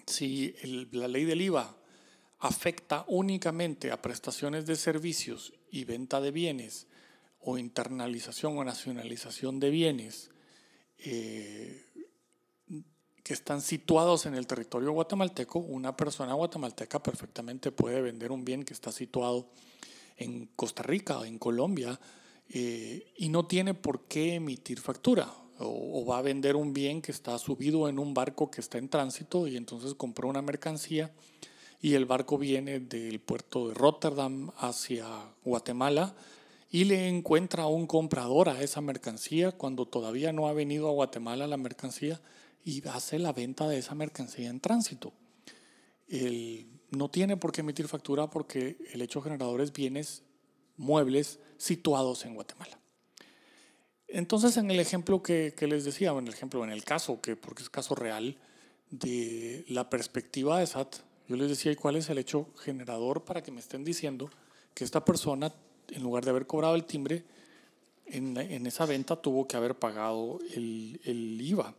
si 0.06 0.54
la 0.92 1.08
ley 1.08 1.24
del 1.24 1.42
IVA 1.42 1.76
afecta 2.38 3.04
únicamente 3.08 3.90
a 3.90 4.02
prestaciones 4.02 4.66
de 4.66 4.76
servicios 4.76 5.52
y 5.70 5.84
venta 5.84 6.20
de 6.20 6.30
bienes, 6.30 6.86
o 7.44 7.58
internalización 7.58 8.56
o 8.58 8.64
nacionalización 8.64 9.60
de 9.60 9.70
bienes 9.70 10.30
eh, 10.98 11.84
que 13.22 13.32
están 13.32 13.60
situados 13.60 14.26
en 14.26 14.34
el 14.34 14.46
territorio 14.46 14.92
guatemalteco, 14.92 15.58
una 15.58 15.96
persona 15.96 16.34
guatemalteca 16.34 17.02
perfectamente 17.02 17.72
puede 17.72 18.00
vender 18.02 18.32
un 18.32 18.44
bien 18.44 18.64
que 18.64 18.74
está 18.74 18.92
situado 18.92 19.48
en 20.16 20.46
Costa 20.56 20.82
Rica 20.82 21.18
o 21.18 21.24
en 21.24 21.38
Colombia 21.38 21.98
eh, 22.48 23.12
y 23.16 23.28
no 23.28 23.46
tiene 23.46 23.74
por 23.74 24.04
qué 24.04 24.34
emitir 24.34 24.80
factura. 24.80 25.32
O, 25.58 26.00
o, 26.00 26.04
va 26.04 26.18
a 26.18 26.22
vender 26.22 26.56
un 26.56 26.72
bien 26.72 27.00
que 27.00 27.12
está 27.12 27.38
subido 27.38 27.88
en 27.88 28.00
un 28.00 28.12
barco 28.12 28.50
que 28.50 28.60
está 28.60 28.76
en 28.76 28.88
tránsito 28.88 29.46
y 29.46 29.56
entonces 29.56 29.94
compró 29.94 30.28
una 30.28 30.42
mercancía 30.42 31.12
y 31.80 31.94
el 31.94 32.06
barco 32.06 32.38
viene 32.38 32.80
del 32.80 33.20
puerto 33.20 33.68
de 33.68 33.74
Rotterdam 33.74 34.50
hacia 34.56 35.06
Guatemala 35.44 36.16
y 36.74 36.86
le 36.86 37.06
encuentra 37.06 37.68
un 37.68 37.86
comprador 37.86 38.48
a 38.48 38.60
esa 38.60 38.80
mercancía 38.80 39.52
cuando 39.52 39.86
todavía 39.86 40.32
no 40.32 40.48
ha 40.48 40.52
venido 40.52 40.88
a 40.88 40.92
Guatemala 40.92 41.46
la 41.46 41.56
mercancía 41.56 42.20
y 42.64 42.84
hace 42.88 43.20
la 43.20 43.32
venta 43.32 43.68
de 43.68 43.78
esa 43.78 43.94
mercancía 43.94 44.50
en 44.50 44.58
tránsito. 44.58 45.12
El, 46.08 46.66
no 46.90 47.08
tiene 47.08 47.36
por 47.36 47.52
qué 47.52 47.60
emitir 47.60 47.86
factura 47.86 48.28
porque 48.28 48.76
el 48.92 49.02
hecho 49.02 49.22
generador 49.22 49.60
es 49.60 49.72
bienes 49.72 50.24
muebles 50.76 51.38
situados 51.58 52.24
en 52.24 52.34
Guatemala. 52.34 52.76
Entonces, 54.08 54.56
en 54.56 54.68
el 54.68 54.80
ejemplo 54.80 55.22
que, 55.22 55.54
que 55.56 55.68
les 55.68 55.84
decía, 55.84 56.10
en 56.10 56.26
el 56.26 56.34
ejemplo, 56.34 56.64
en 56.64 56.72
el 56.72 56.82
caso, 56.82 57.20
que 57.20 57.36
porque 57.36 57.62
es 57.62 57.70
caso 57.70 57.94
real, 57.94 58.36
de 58.90 59.64
la 59.68 59.88
perspectiva 59.90 60.58
de 60.58 60.66
SAT, 60.66 60.96
yo 61.28 61.36
les 61.36 61.50
decía, 61.50 61.70
¿y 61.70 61.76
cuál 61.76 61.94
es 61.94 62.10
el 62.10 62.18
hecho 62.18 62.48
generador 62.58 63.24
para 63.24 63.44
que 63.44 63.52
me 63.52 63.60
estén 63.60 63.84
diciendo 63.84 64.28
que 64.74 64.82
esta 64.82 65.04
persona, 65.04 65.54
en 65.90 66.02
lugar 66.02 66.24
de 66.24 66.30
haber 66.30 66.46
cobrado 66.46 66.74
el 66.74 66.84
timbre, 66.84 67.24
en, 68.06 68.36
esa 68.66 68.86
venta 68.86 69.16
tuvo 69.16 69.48
que 69.48 69.56
haber 69.56 69.74
pagado 69.76 70.38
el, 70.54 71.38
IVA? 71.40 71.74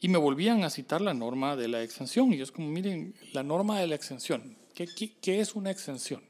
Y 0.00 0.08
me 0.08 0.18
volvían 0.18 0.64
a 0.64 0.70
citar 0.70 1.00
la 1.00 1.14
norma 1.14 1.56
de 1.56 1.68
la 1.68 1.82
exención. 1.82 2.32
Y 2.32 2.40
es 2.40 2.50
como, 2.50 2.68
miren, 2.68 3.14
la 3.32 3.42
norma 3.42 3.78
de 3.78 3.86
la 3.86 3.94
exención. 3.94 4.56
¿Qué, 4.74 4.86
qué, 4.86 5.14
qué 5.20 5.40
es 5.40 5.54
una 5.54 5.70
exención? 5.70 6.22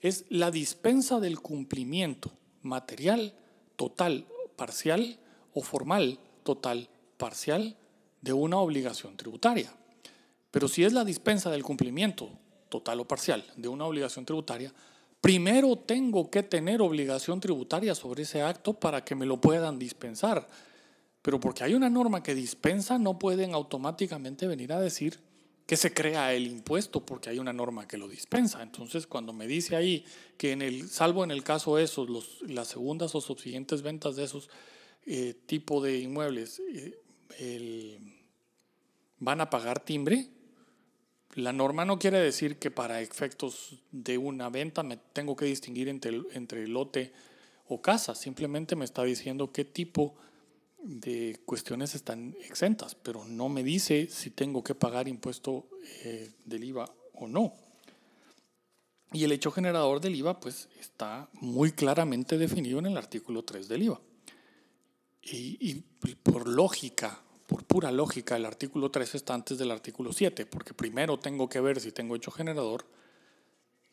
Es 0.00 0.24
la 0.30 0.50
dispensa 0.50 1.20
del 1.20 1.40
cumplimiento 1.40 2.32
material, 2.62 3.34
total, 3.76 4.26
parcial 4.56 5.18
o 5.54 5.62
formal, 5.62 6.18
total, 6.42 6.88
parcial 7.18 7.76
de 8.20 8.32
una 8.32 8.58
obligación 8.58 9.16
tributaria. 9.16 9.72
Pero 10.50 10.68
si 10.68 10.84
es 10.84 10.92
la 10.92 11.04
dispensa 11.04 11.50
del 11.50 11.62
cumplimiento 11.62 12.30
total 12.68 13.00
o 13.00 13.08
parcial 13.08 13.44
de 13.56 13.68
una 13.68 13.84
obligación 13.84 14.24
tributaria, 14.24 14.72
primero 15.22 15.76
tengo 15.76 16.30
que 16.30 16.42
tener 16.42 16.82
obligación 16.82 17.40
tributaria 17.40 17.94
sobre 17.94 18.24
ese 18.24 18.42
acto 18.42 18.74
para 18.74 19.04
que 19.04 19.14
me 19.14 19.24
lo 19.24 19.40
puedan 19.40 19.78
dispensar. 19.78 20.46
Pero 21.22 21.38
porque 21.38 21.62
hay 21.62 21.74
una 21.74 21.88
norma 21.88 22.22
que 22.22 22.34
dispensa, 22.34 22.98
no 22.98 23.18
pueden 23.18 23.54
automáticamente 23.54 24.48
venir 24.48 24.72
a 24.72 24.80
decir 24.80 25.20
que 25.64 25.76
se 25.76 25.94
crea 25.94 26.34
el 26.34 26.48
impuesto 26.48 27.06
porque 27.06 27.30
hay 27.30 27.38
una 27.38 27.52
norma 27.52 27.86
que 27.86 27.96
lo 27.96 28.08
dispensa. 28.08 28.62
Entonces, 28.62 29.06
cuando 29.06 29.32
me 29.32 29.46
dice 29.46 29.76
ahí 29.76 30.04
que 30.36 30.50
en 30.50 30.60
el, 30.60 30.88
salvo 30.90 31.22
en 31.22 31.30
el 31.30 31.44
caso 31.44 31.76
de 31.76 31.84
esos, 31.84 32.10
los, 32.10 32.42
las 32.42 32.66
segundas 32.66 33.14
o 33.14 33.20
subsiguientes 33.20 33.82
ventas 33.82 34.16
de 34.16 34.24
esos 34.24 34.50
eh, 35.06 35.34
tipo 35.46 35.80
de 35.80 36.00
inmuebles 36.00 36.60
eh, 37.38 38.00
van 39.20 39.40
a 39.40 39.48
pagar 39.50 39.78
timbre, 39.78 40.28
la 41.34 41.52
norma 41.52 41.84
no 41.84 41.98
quiere 41.98 42.18
decir 42.18 42.58
que 42.58 42.70
para 42.70 43.00
efectos 43.00 43.78
de 43.90 44.18
una 44.18 44.50
venta 44.50 44.82
me 44.82 44.98
tengo 45.12 45.36
que 45.36 45.46
distinguir 45.46 45.88
entre, 45.88 46.20
entre 46.32 46.68
lote 46.68 47.12
o 47.68 47.80
casa, 47.80 48.14
simplemente 48.14 48.76
me 48.76 48.84
está 48.84 49.02
diciendo 49.02 49.50
qué 49.52 49.64
tipo 49.64 50.14
de 50.82 51.40
cuestiones 51.46 51.94
están 51.94 52.34
exentas, 52.44 52.94
pero 52.94 53.24
no 53.24 53.48
me 53.48 53.62
dice 53.62 54.08
si 54.10 54.30
tengo 54.30 54.62
que 54.62 54.74
pagar 54.74 55.08
impuesto 55.08 55.68
eh, 56.04 56.30
del 56.44 56.64
IVA 56.64 56.92
o 57.14 57.28
no. 57.28 57.54
Y 59.12 59.24
el 59.24 59.32
hecho 59.32 59.50
generador 59.50 60.00
del 60.00 60.16
IVA 60.16 60.40
pues 60.40 60.68
está 60.80 61.28
muy 61.34 61.72
claramente 61.72 62.36
definido 62.36 62.78
en 62.78 62.86
el 62.86 62.96
artículo 62.96 63.44
3 63.44 63.68
del 63.68 63.84
IVA. 63.84 64.00
Y, 65.22 65.56
y 65.60 65.74
por 66.14 66.48
lógica, 66.48 67.22
por 67.52 67.64
pura 67.64 67.92
lógica, 67.92 68.36
el 68.36 68.46
artículo 68.46 68.90
3 68.90 69.14
está 69.14 69.34
antes 69.34 69.58
del 69.58 69.70
artículo 69.70 70.10
7, 70.10 70.46
porque 70.46 70.72
primero 70.72 71.18
tengo 71.18 71.50
que 71.50 71.60
ver 71.60 71.80
si 71.80 71.92
tengo 71.92 72.16
hecho 72.16 72.30
generador 72.30 72.86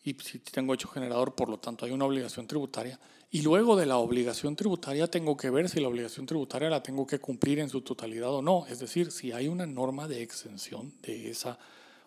y 0.02 0.14
si 0.14 0.40
tengo 0.40 0.74
hecho 0.74 0.88
generador, 0.88 1.36
por 1.36 1.50
lo 1.50 1.60
tanto 1.60 1.86
hay 1.86 1.92
una 1.92 2.06
obligación 2.06 2.48
tributaria. 2.48 2.98
Y 3.30 3.42
luego 3.42 3.76
de 3.76 3.86
la 3.86 3.98
obligación 3.98 4.56
tributaria 4.56 5.08
tengo 5.08 5.36
que 5.36 5.50
ver 5.50 5.68
si 5.68 5.82
la 5.82 5.90
obligación 5.90 6.26
tributaria 6.26 6.70
la 6.70 6.82
tengo 6.82 7.06
que 7.06 7.20
cumplir 7.20 7.60
en 7.60 7.70
su 7.70 7.82
totalidad 7.82 8.34
o 8.34 8.42
no. 8.42 8.66
Es 8.68 8.80
decir, 8.80 9.12
si 9.12 9.34
hay 9.34 9.50
una 9.50 9.66
norma 9.66 10.08
de 10.08 10.24
exención 10.24 10.94
de 11.02 11.30
esa 11.30 11.60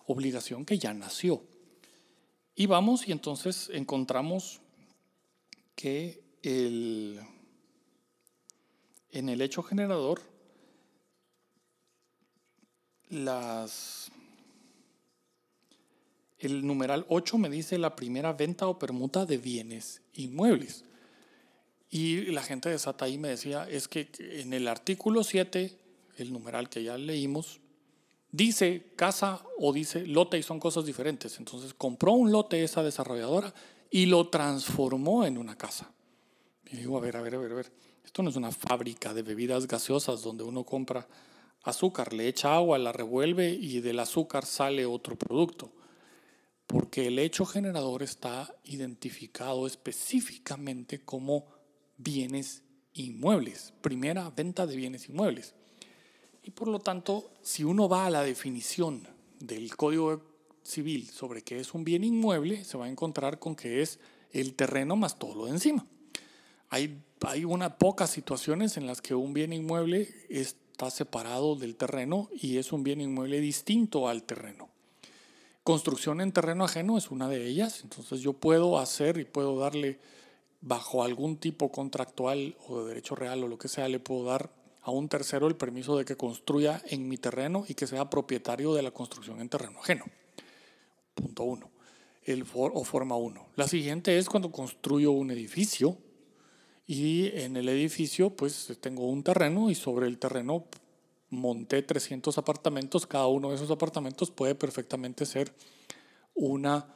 obligación 0.06 0.64
que 0.64 0.78
ya 0.78 0.94
nació. 0.94 1.42
Y 2.54 2.64
vamos 2.64 3.06
y 3.06 3.12
entonces 3.12 3.68
encontramos 3.74 4.62
que 5.74 6.24
el, 6.42 7.20
en 9.10 9.28
el 9.28 9.42
hecho 9.42 9.62
generador 9.62 10.31
las 13.12 14.10
el 16.38 16.66
numeral 16.66 17.06
8 17.08 17.38
me 17.38 17.48
dice 17.48 17.78
la 17.78 17.94
primera 17.94 18.32
venta 18.32 18.66
o 18.66 18.78
permuta 18.78 19.26
de 19.26 19.38
bienes 19.38 20.02
inmuebles. 20.14 20.84
Y 21.88 22.22
la 22.32 22.42
gente 22.42 22.68
de 22.68 22.78
Sataí 22.78 23.16
me 23.18 23.28
decía, 23.28 23.68
es 23.68 23.86
que 23.86 24.08
en 24.18 24.52
el 24.52 24.66
artículo 24.66 25.22
7, 25.22 25.78
el 26.16 26.32
numeral 26.32 26.68
que 26.68 26.82
ya 26.82 26.98
leímos, 26.98 27.60
dice 28.32 28.90
casa 28.96 29.42
o 29.58 29.72
dice 29.72 30.04
lote 30.06 30.36
y 30.36 30.42
son 30.42 30.58
cosas 30.58 30.84
diferentes. 30.84 31.38
Entonces 31.38 31.74
compró 31.74 32.12
un 32.12 32.32
lote 32.32 32.64
esa 32.64 32.82
desarrolladora 32.82 33.54
y 33.88 34.06
lo 34.06 34.28
transformó 34.28 35.24
en 35.24 35.38
una 35.38 35.56
casa. 35.56 35.92
Y 36.66 36.78
digo, 36.78 36.96
a 36.96 37.00
ver, 37.00 37.16
a 37.18 37.20
ver, 37.20 37.36
a 37.36 37.38
ver, 37.38 37.52
a 37.52 37.56
ver, 37.56 37.72
esto 38.04 38.22
no 38.24 38.30
es 38.30 38.36
una 38.36 38.50
fábrica 38.50 39.14
de 39.14 39.22
bebidas 39.22 39.68
gaseosas 39.68 40.22
donde 40.22 40.42
uno 40.42 40.64
compra 40.64 41.06
azúcar, 41.62 42.12
le 42.12 42.28
echa 42.28 42.54
agua, 42.54 42.78
la 42.78 42.92
revuelve 42.92 43.50
y 43.50 43.80
del 43.80 44.00
azúcar 44.00 44.46
sale 44.46 44.86
otro 44.86 45.16
producto 45.16 45.72
porque 46.72 47.08
el 47.08 47.18
hecho 47.18 47.44
generador 47.44 48.02
está 48.02 48.54
identificado 48.64 49.66
específicamente 49.66 51.04
como 51.04 51.44
bienes 51.98 52.62
inmuebles, 52.94 53.74
primera 53.82 54.30
venta 54.30 54.66
de 54.66 54.76
bienes 54.76 55.06
inmuebles. 55.10 55.54
Y 56.42 56.50
por 56.52 56.68
lo 56.68 56.78
tanto, 56.78 57.30
si 57.42 57.62
uno 57.62 57.90
va 57.90 58.06
a 58.06 58.10
la 58.10 58.22
definición 58.22 59.06
del 59.38 59.76
Código 59.76 60.22
Civil 60.62 61.10
sobre 61.10 61.42
qué 61.42 61.60
es 61.60 61.74
un 61.74 61.84
bien 61.84 62.04
inmueble, 62.04 62.64
se 62.64 62.78
va 62.78 62.86
a 62.86 62.90
encontrar 62.90 63.38
con 63.38 63.54
que 63.54 63.82
es 63.82 63.98
el 64.30 64.54
terreno 64.54 64.96
más 64.96 65.18
todo 65.18 65.34
lo 65.34 65.44
de 65.44 65.50
encima. 65.50 65.86
Hay, 66.70 67.02
hay 67.20 67.44
una 67.44 67.76
pocas 67.76 68.08
situaciones 68.08 68.78
en 68.78 68.86
las 68.86 69.02
que 69.02 69.14
un 69.14 69.34
bien 69.34 69.52
inmueble 69.52 70.08
separado 70.90 71.56
del 71.56 71.76
terreno 71.76 72.28
y 72.32 72.58
es 72.58 72.72
un 72.72 72.82
bien 72.82 73.00
inmueble 73.00 73.40
distinto 73.40 74.08
al 74.08 74.22
terreno. 74.22 74.68
Construcción 75.64 76.20
en 76.20 76.32
terreno 76.32 76.64
ajeno 76.64 76.98
es 76.98 77.10
una 77.10 77.28
de 77.28 77.46
ellas, 77.46 77.82
entonces 77.82 78.20
yo 78.20 78.32
puedo 78.32 78.78
hacer 78.78 79.18
y 79.18 79.24
puedo 79.24 79.58
darle 79.58 80.00
bajo 80.60 81.02
algún 81.02 81.36
tipo 81.36 81.70
contractual 81.70 82.56
o 82.66 82.80
de 82.82 82.88
derecho 82.88 83.14
real 83.14 83.44
o 83.44 83.48
lo 83.48 83.58
que 83.58 83.68
sea, 83.68 83.88
le 83.88 84.00
puedo 84.00 84.24
dar 84.24 84.50
a 84.82 84.90
un 84.90 85.08
tercero 85.08 85.46
el 85.46 85.56
permiso 85.56 85.96
de 85.96 86.04
que 86.04 86.16
construya 86.16 86.82
en 86.86 87.08
mi 87.08 87.16
terreno 87.16 87.64
y 87.68 87.74
que 87.74 87.86
sea 87.86 88.10
propietario 88.10 88.74
de 88.74 88.82
la 88.82 88.90
construcción 88.90 89.40
en 89.40 89.48
terreno 89.48 89.80
ajeno. 89.80 90.04
Punto 91.14 91.44
uno. 91.44 91.70
El 92.24 92.44
o 92.54 92.84
forma 92.84 93.16
uno. 93.16 93.46
La 93.56 93.66
siguiente 93.66 94.16
es 94.18 94.28
cuando 94.28 94.52
construyo 94.52 95.10
un 95.10 95.30
edificio 95.30 95.96
y 96.92 97.28
en 97.40 97.56
el 97.56 97.70
edificio 97.70 98.36
pues 98.36 98.76
tengo 98.82 99.08
un 99.08 99.22
terreno 99.22 99.70
y 99.70 99.74
sobre 99.74 100.06
el 100.06 100.18
terreno 100.18 100.66
monté 101.30 101.80
300 101.80 102.36
apartamentos, 102.36 103.06
cada 103.06 103.28
uno 103.28 103.48
de 103.48 103.54
esos 103.54 103.70
apartamentos 103.70 104.30
puede 104.30 104.54
perfectamente 104.54 105.24
ser 105.24 105.54
una, 106.34 106.94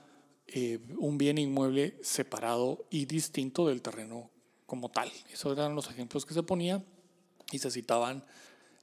eh, 0.49 0.81
un 0.99 1.17
bien 1.17 1.39
inmueble 1.39 1.99
separado 2.03 2.85
y 2.91 3.07
distinto 3.07 3.69
del 3.69 3.81
terreno 3.81 4.29
como 4.67 4.91
tal. 4.91 5.11
Esos 5.33 5.57
eran 5.57 5.75
los 5.75 5.89
ejemplos 5.89 6.27
que 6.27 6.35
se 6.35 6.43
ponían 6.43 6.85
y 7.51 7.59
se 7.59 7.71
citaban 7.71 8.23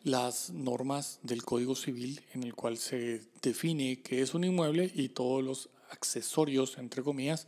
las 0.03 0.49
normas 0.49 1.19
del 1.21 1.43
Código 1.43 1.75
Civil 1.75 2.21
en 2.33 2.41
el 2.41 2.55
cual 2.55 2.79
se 2.79 3.21
define 3.43 4.01
qué 4.01 4.23
es 4.23 4.33
un 4.33 4.45
inmueble 4.45 4.91
y 4.95 5.09
todos 5.09 5.43
los 5.43 5.69
accesorios, 5.91 6.79
entre 6.79 7.03
comillas, 7.03 7.45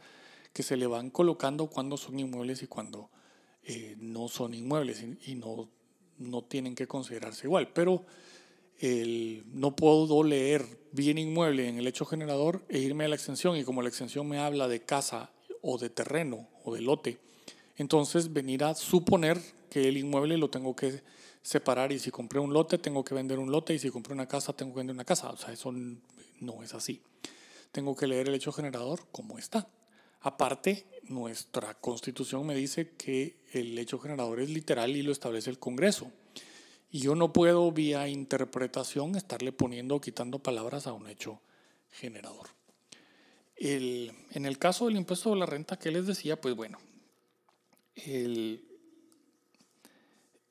que 0.53 0.61
se 0.61 0.77
le 0.77 0.85
van 0.85 1.09
colocando 1.09 1.65
cuando 1.65 1.97
son 1.97 2.19
inmuebles 2.19 2.61
y 2.61 2.67
cuando 2.67 3.09
eh, 3.65 3.95
no 3.99 4.27
son 4.27 4.53
inmuebles 4.53 5.03
y, 5.03 5.31
y 5.31 5.35
no 5.35 5.69
no 6.17 6.43
tienen 6.43 6.75
que 6.75 6.87
considerarse 6.87 7.47
igual. 7.47 7.71
Pero 7.73 8.05
el, 8.79 9.43
no 9.53 9.75
puedo 9.75 10.23
leer 10.23 10.65
bien 10.91 11.17
inmueble 11.17 11.67
en 11.67 11.77
el 11.77 11.87
hecho 11.87 12.05
generador 12.05 12.63
e 12.69 12.79
irme 12.79 13.05
a 13.05 13.07
la 13.07 13.15
extensión 13.15 13.57
y 13.57 13.63
como 13.63 13.81
la 13.81 13.89
extensión 13.89 14.27
me 14.27 14.39
habla 14.39 14.67
de 14.67 14.81
casa 14.83 15.31
o 15.61 15.77
de 15.77 15.89
terreno 15.89 16.47
o 16.63 16.73
de 16.73 16.81
lote, 16.81 17.19
entonces 17.77 18.31
venir 18.31 18.63
a 18.63 18.75
suponer 18.75 19.39
que 19.69 19.87
el 19.89 19.97
inmueble 19.97 20.37
lo 20.37 20.49
tengo 20.49 20.75
que 20.75 21.01
separar 21.41 21.91
y 21.91 21.99
si 21.99 22.11
compré 22.11 22.39
un 22.39 22.53
lote 22.53 22.77
tengo 22.77 23.03
que 23.03 23.13
vender 23.13 23.39
un 23.39 23.51
lote 23.51 23.73
y 23.73 23.79
si 23.79 23.89
compré 23.89 24.13
una 24.13 24.27
casa 24.27 24.53
tengo 24.53 24.73
que 24.73 24.79
vender 24.79 24.93
una 24.93 25.05
casa. 25.05 25.29
O 25.31 25.37
sea, 25.37 25.51
eso 25.51 25.71
no 25.71 26.63
es 26.63 26.73
así. 26.73 27.01
Tengo 27.71 27.95
que 27.95 28.07
leer 28.07 28.29
el 28.29 28.35
hecho 28.35 28.51
generador 28.51 29.01
como 29.11 29.37
está. 29.37 29.67
Aparte, 30.25 30.87
nuestra 31.03 31.75
constitución 31.75 32.47
me 32.47 32.55
dice 32.55 32.93
que 32.97 33.43
el 33.53 33.77
hecho 33.77 33.99
generador 33.99 34.39
es 34.39 34.49
literal 34.49 34.95
y 34.95 35.03
lo 35.03 35.11
establece 35.11 35.51
el 35.51 35.59
Congreso. 35.59 36.11
Y 36.89 37.01
yo 37.01 37.13
no 37.13 37.31
puedo 37.31 37.71
vía 37.71 38.07
interpretación 38.07 39.15
estarle 39.15 39.51
poniendo 39.51 39.93
o 39.93 40.01
quitando 40.01 40.39
palabras 40.39 40.87
a 40.87 40.93
un 40.93 41.07
hecho 41.07 41.41
generador. 41.91 42.47
En 43.55 44.45
el 44.47 44.57
caso 44.57 44.87
del 44.87 44.95
impuesto 44.95 45.29
de 45.29 45.35
la 45.35 45.45
renta 45.45 45.77
que 45.77 45.91
les 45.91 46.07
decía, 46.07 46.41
pues 46.41 46.55
bueno, 46.55 46.79
el, 47.93 48.65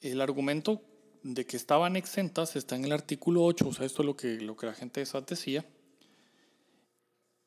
el 0.03 0.21
argumento 0.21 0.83
de 1.25 1.47
que 1.47 1.57
estaban 1.57 1.97
exentas 1.97 2.55
está 2.55 2.77
en 2.77 2.85
el 2.85 2.93
artículo 2.93 3.43
8, 3.43 3.67
o 3.67 3.73
sea, 3.73 3.87
esto 3.87 4.03
es 4.03 4.07
lo 4.07 4.17
que, 4.17 4.41
lo 4.41 4.57
que 4.57 4.67
la 4.67 4.75
gente 4.75 5.01
de 5.01 5.07
SAT 5.07 5.31
decía. 5.31 5.67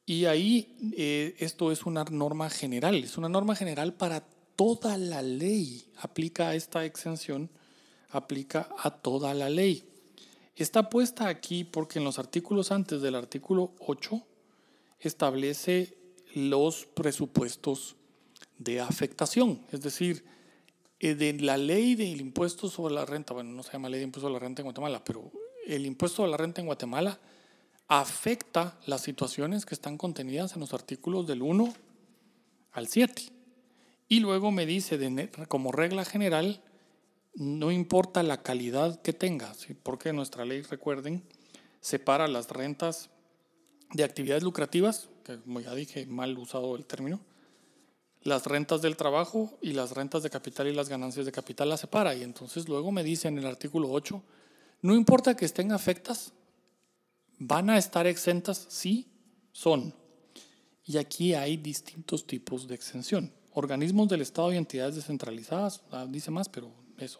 Y 0.10 0.24
ahí 0.24 0.74
eh, 0.96 1.36
esto 1.38 1.70
es 1.70 1.86
una 1.86 2.06
norma 2.06 2.50
general, 2.50 2.96
es 3.04 3.18
una 3.18 3.28
norma 3.28 3.58
general 3.58 3.94
para 3.94 4.22
toda 4.56 4.98
la 4.98 5.22
ley. 5.22 5.84
Aplica 5.98 6.56
esta 6.56 6.86
exención, 6.86 7.50
aplica 8.10 8.70
a 8.80 8.90
toda 8.90 9.34
la 9.34 9.50
ley. 9.50 9.84
Está 10.56 10.90
puesta 10.90 11.28
aquí 11.28 11.66
porque 11.66 12.00
en 12.00 12.06
los 12.06 12.20
artículos 12.20 12.72
antes 12.72 13.02
del 13.02 13.16
artículo 13.16 13.74
8 13.80 14.26
establece 15.02 15.98
los 16.34 16.86
presupuestos 16.86 17.98
de 18.60 18.80
afectación, 18.80 19.62
es 19.74 19.82
decir, 19.82 20.24
eh, 21.02 21.16
de 21.16 21.34
la 21.34 21.58
ley 21.58 21.96
del 21.96 22.22
impuesto 22.22 22.70
sobre 22.70 22.96
la 22.96 23.06
renta, 23.06 23.34
bueno, 23.34 23.52
no 23.52 23.62
se 23.62 23.74
llama 23.74 23.90
ley 23.90 24.00
de 24.00 24.06
impuesto 24.06 24.28
sobre 24.28 24.40
la 24.40 24.48
renta 24.48 24.62
en 24.62 24.68
Guatemala, 24.68 25.04
pero 25.04 25.32
el 25.68 25.86
impuesto 25.86 26.18
sobre 26.18 26.32
la 26.32 26.38
renta 26.38 26.62
en 26.62 26.68
Guatemala 26.68 27.20
afecta 27.88 28.78
las 28.86 29.02
situaciones 29.02 29.66
que 29.66 29.76
están 29.76 29.98
contenidas 29.98 30.54
en 30.54 30.60
los 30.60 30.74
artículos 30.74 31.28
del 31.28 31.42
1 31.42 31.74
al 32.74 32.88
7. 32.88 33.24
Y 34.10 34.20
luego 34.20 34.52
me 34.52 34.66
dice, 34.66 34.98
como 35.48 35.72
regla 35.72 36.06
general, 36.06 36.62
no 37.34 37.72
importa 37.72 38.24
la 38.24 38.42
calidad 38.42 39.02
que 39.02 39.14
tenga, 39.14 39.54
porque 39.84 40.14
nuestra 40.14 40.46
ley, 40.46 40.62
recuerden, 40.62 41.24
separa 41.82 42.28
las 42.28 42.50
rentas 42.50 43.10
de 43.94 44.04
actividades 44.04 44.44
lucrativas, 44.44 45.10
que 45.24 45.40
como 45.40 45.60
ya 45.60 45.74
dije, 45.76 46.06
mal 46.06 46.38
usado 46.38 46.76
el 46.76 46.86
término, 46.86 47.20
las 48.22 48.46
rentas 48.46 48.82
del 48.82 48.98
trabajo 48.98 49.58
y 49.62 49.74
las 49.74 49.92
rentas 49.92 50.24
de 50.24 50.30
capital 50.30 50.68
y 50.68 50.74
las 50.74 50.90
ganancias 50.90 51.26
de 51.26 51.32
capital 51.32 51.70
las 51.70 51.82
separa. 51.82 52.16
Y 52.16 52.24
entonces 52.24 52.68
luego 52.68 52.92
me 52.92 53.04
dice 53.04 53.28
en 53.28 53.38
el 53.38 53.46
artículo 53.46 53.90
8, 53.92 54.22
no 54.82 54.96
importa 54.96 55.36
que 55.36 55.46
estén 55.46 55.72
afectas, 55.72 56.34
van 57.40 57.70
a 57.70 57.78
estar 57.78 58.08
exentas, 58.08 58.66
sí, 58.70 59.08
son. 59.52 59.94
Y 60.86 60.98
aquí 60.98 61.34
hay 61.34 61.58
distintos 61.58 62.26
tipos 62.26 62.68
de 62.68 62.76
exención. 62.76 63.32
Organismos 63.54 64.08
del 64.08 64.22
Estado 64.22 64.54
y 64.54 64.58
entidades 64.58 64.96
descentralizadas, 64.96 65.82
ah, 65.92 66.06
dice 66.08 66.32
más, 66.32 66.48
pero 66.50 66.72
eso. 66.98 67.20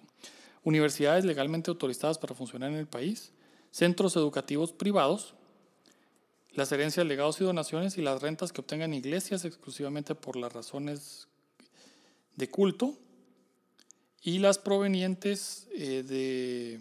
Universidades 0.64 1.26
legalmente 1.26 1.70
autorizadas 1.70 2.18
para 2.18 2.36
funcionar 2.36 2.72
en 2.72 2.78
el 2.78 2.88
país, 2.88 3.32
centros 3.72 4.16
educativos 4.16 4.72
privados, 4.72 5.34
las 6.52 6.72
herencias, 6.72 7.06
legados 7.06 7.40
y 7.40 7.44
donaciones 7.44 7.98
y 7.98 8.02
las 8.02 8.22
rentas 8.22 8.52
que 8.52 8.62
obtengan 8.62 8.94
iglesias 8.94 9.46
exclusivamente 9.46 10.16
por 10.16 10.36
las 10.36 10.52
razones 10.54 11.28
de 12.36 12.50
culto 12.50 12.98
y 14.22 14.40
las 14.40 14.58
provenientes 14.58 15.68
eh, 15.74 16.04
de 16.04 16.80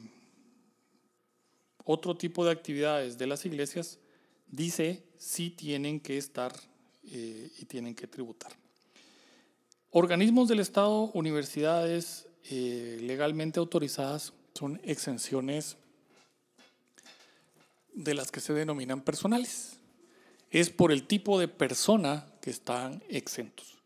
otro 1.87 2.17
tipo 2.17 2.45
de 2.45 2.51
actividades 2.51 3.17
de 3.17 3.27
las 3.27 3.47
iglesias, 3.47 3.99
dice 4.49 5.03
si 5.17 5.51
tienen 5.51 6.01
que 6.01 6.19
estar 6.19 6.53
eh, 7.05 7.51
y 7.59 7.65
tienen 7.65 7.95
que 7.95 8.07
tributar. 8.07 8.53
Organismos 9.91 10.49
del 10.49 10.61
Estado, 10.61 11.11
universidades 11.15 12.27
eh, 12.51 12.99
legalmente 13.01 13.61
autorizadas 13.61 14.35
son 14.53 14.81
exenciones 14.85 15.77
de 17.95 18.15
las 18.15 18.31
que 18.31 18.41
se 18.41 18.53
denominan 18.53 19.01
personales. 19.01 19.79
Es 20.51 20.71
por 20.71 20.93
el 20.93 21.07
tipo 21.07 21.39
de 21.39 21.49
persona 21.49 22.27
que 22.41 22.51
están 22.51 23.03
exentos. 23.09 23.79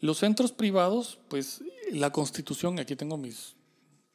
Los 0.00 0.18
centros 0.18 0.52
privados, 0.52 1.18
pues 1.28 1.62
la 1.90 2.10
constitución, 2.10 2.78
aquí 2.78 2.96
tengo 2.96 3.16
mis, 3.16 3.54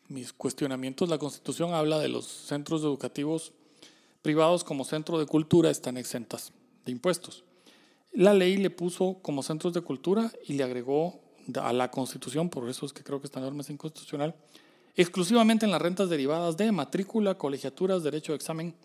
mis 0.10 0.34
cuestionamientos, 0.34 1.10
la 1.10 1.18
constitución 1.18 1.74
habla 1.74 2.00
de 2.00 2.10
los 2.10 2.26
centros 2.26 2.82
educativos 2.82 3.54
privados 4.22 4.64
como 4.64 4.84
centro 4.84 5.20
de 5.20 5.26
cultura, 5.26 5.70
están 5.70 5.98
exentas 5.98 6.52
de 6.86 6.92
impuestos. 6.92 7.44
La 8.14 8.34
ley 8.34 8.58
le 8.58 8.70
puso 8.70 9.20
como 9.22 9.44
centros 9.44 9.74
de 9.74 9.82
cultura 9.82 10.32
y 10.46 10.54
le 10.54 10.64
agregó 10.64 11.22
a 11.62 11.72
la 11.72 11.92
constitución, 11.92 12.50
por 12.50 12.68
eso 12.70 12.86
es 12.86 12.94
que 12.94 13.04
creo 13.04 13.20
que 13.22 13.28
esta 13.28 13.40
norma 13.40 13.62
es 13.62 13.70
inconstitucional, 13.70 14.36
exclusivamente 14.96 15.66
en 15.66 15.72
las 15.72 15.82
rentas 15.82 16.10
derivadas 16.10 16.58
de 16.58 16.72
matrícula, 16.72 17.38
colegiaturas, 17.38 18.04
derecho 18.04 18.32
de 18.32 18.38
examen. 18.38 18.76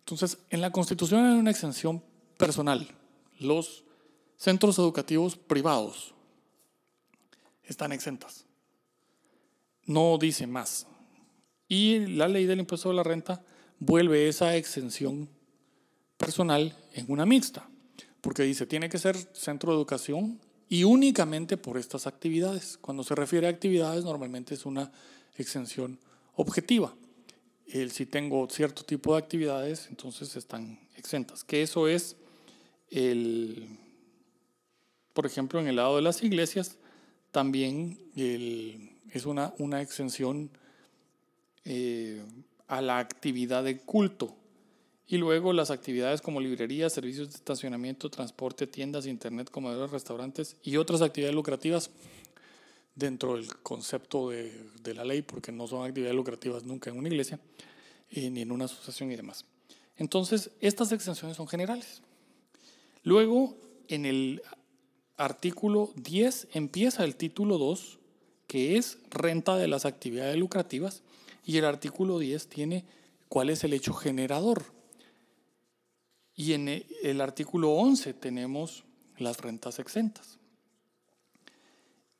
Entonces, 0.00 0.38
en 0.50 0.60
la 0.60 0.72
Constitución 0.72 1.24
hay 1.24 1.38
una 1.38 1.52
exención 1.52 2.02
personal. 2.36 2.88
Los 3.38 3.84
centros 4.36 4.78
educativos 4.78 5.36
privados 5.36 6.12
están 7.62 7.92
exentas. 7.92 8.44
No 9.86 10.18
dice 10.18 10.46
más. 10.46 10.86
Y 11.68 12.00
la 12.06 12.28
ley 12.28 12.46
del 12.46 12.60
impuesto 12.60 12.90
de 12.90 12.96
la 12.96 13.02
renta 13.02 13.42
vuelve 13.78 14.28
esa 14.28 14.56
exención 14.56 15.28
personal 16.16 16.76
en 16.92 17.06
una 17.08 17.26
mixta, 17.26 17.68
porque 18.20 18.44
dice, 18.44 18.66
tiene 18.66 18.88
que 18.88 18.98
ser 18.98 19.16
centro 19.32 19.72
de 19.72 19.78
educación 19.78 20.40
y 20.68 20.84
únicamente 20.84 21.56
por 21.56 21.78
estas 21.78 22.06
actividades. 22.06 22.78
Cuando 22.80 23.02
se 23.02 23.14
refiere 23.14 23.46
a 23.46 23.50
actividades, 23.50 24.04
normalmente 24.04 24.54
es 24.54 24.64
una 24.64 24.92
exención 25.36 25.98
objetiva. 26.34 26.94
El, 27.66 27.90
si 27.90 28.06
tengo 28.06 28.48
cierto 28.48 28.84
tipo 28.84 29.14
de 29.14 29.18
actividades, 29.18 29.88
entonces 29.88 30.36
están 30.36 30.78
exentas. 30.96 31.42
Que 31.42 31.62
eso 31.62 31.88
es, 31.88 32.16
el, 32.90 33.78
por 35.12 35.26
ejemplo, 35.26 35.58
en 35.58 35.66
el 35.66 35.76
lado 35.76 35.96
de 35.96 36.02
las 36.02 36.22
iglesias, 36.22 36.76
también 37.32 37.98
es 39.10 39.26
una, 39.26 39.54
una 39.58 39.80
exención 39.80 40.50
eh, 41.64 42.22
a 42.68 42.80
la 42.80 42.98
actividad 42.98 43.64
de 43.64 43.78
culto. 43.78 44.36
Y 45.06 45.18
luego 45.18 45.52
las 45.52 45.70
actividades 45.70 46.22
como 46.22 46.40
librerías, 46.40 46.92
servicios 46.92 47.30
de 47.30 47.36
estacionamiento, 47.36 48.10
transporte, 48.10 48.66
tiendas, 48.66 49.06
internet, 49.06 49.50
comedores, 49.50 49.90
restaurantes 49.90 50.56
y 50.62 50.76
otras 50.76 51.02
actividades 51.02 51.34
lucrativas 51.34 51.90
dentro 52.94 53.36
del 53.36 53.54
concepto 53.58 54.30
de, 54.30 54.52
de, 54.82 54.94
la 54.94 55.04
ley, 55.04 55.22
porque 55.22 55.52
no 55.52 55.66
son 55.66 55.86
actividades 55.86 56.16
lucrativas 56.16 56.64
nunca 56.64 56.90
en 56.90 56.98
una 56.98 57.08
iglesia, 57.08 57.38
eh, 58.10 58.30
ni 58.30 58.42
en 58.42 58.52
una 58.52 58.66
asociación 58.66 59.12
y 59.12 59.16
demás. 59.16 59.44
Entonces, 59.96 60.50
estas 60.60 60.92
exenciones 60.92 61.36
son 61.36 61.48
generales. 61.48 62.02
Luego, 63.02 63.56
en 63.88 64.06
el 64.06 64.42
artículo 65.16 65.90
10 65.96 66.48
empieza 66.52 67.04
el 67.04 67.16
título 67.16 67.58
2, 67.58 67.98
que 68.52 68.76
es 68.76 68.98
renta 69.08 69.56
de 69.56 69.66
las 69.66 69.86
actividades 69.86 70.36
lucrativas, 70.36 71.00
y 71.42 71.56
el 71.56 71.64
artículo 71.64 72.18
10 72.18 72.48
tiene 72.48 72.84
cuál 73.30 73.48
es 73.48 73.64
el 73.64 73.72
hecho 73.72 73.94
generador. 73.94 74.62
Y 76.36 76.52
en 76.52 76.84
el 77.02 77.22
artículo 77.22 77.70
11 77.70 78.12
tenemos 78.12 78.84
las 79.16 79.40
rentas 79.40 79.78
exentas. 79.78 80.38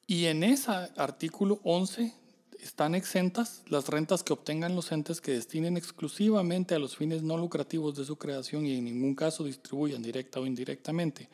Y 0.07 0.25
en 0.25 0.43
ese 0.43 0.71
artículo 0.97 1.61
11 1.65 2.15
están 2.63 2.95
exentas 2.95 3.63
las 3.69 3.89
rentas 3.89 4.23
que 4.23 4.33
obtengan 4.33 4.75
los 4.75 4.91
entes 4.91 5.21
que 5.21 5.33
destinen 5.33 5.77
exclusivamente 5.77 6.75
a 6.75 6.79
los 6.79 6.97
fines 6.97 7.23
no 7.23 7.37
lucrativos 7.37 7.95
de 7.95 8.07
su 8.07 8.17
creación 8.17 8.65
y 8.65 8.79
en 8.79 8.87
ningún 8.87 9.15
caso 9.15 9.45
distribuyan 9.45 10.01
directa 10.01 10.41
o 10.41 10.47
indirectamente 10.47 11.29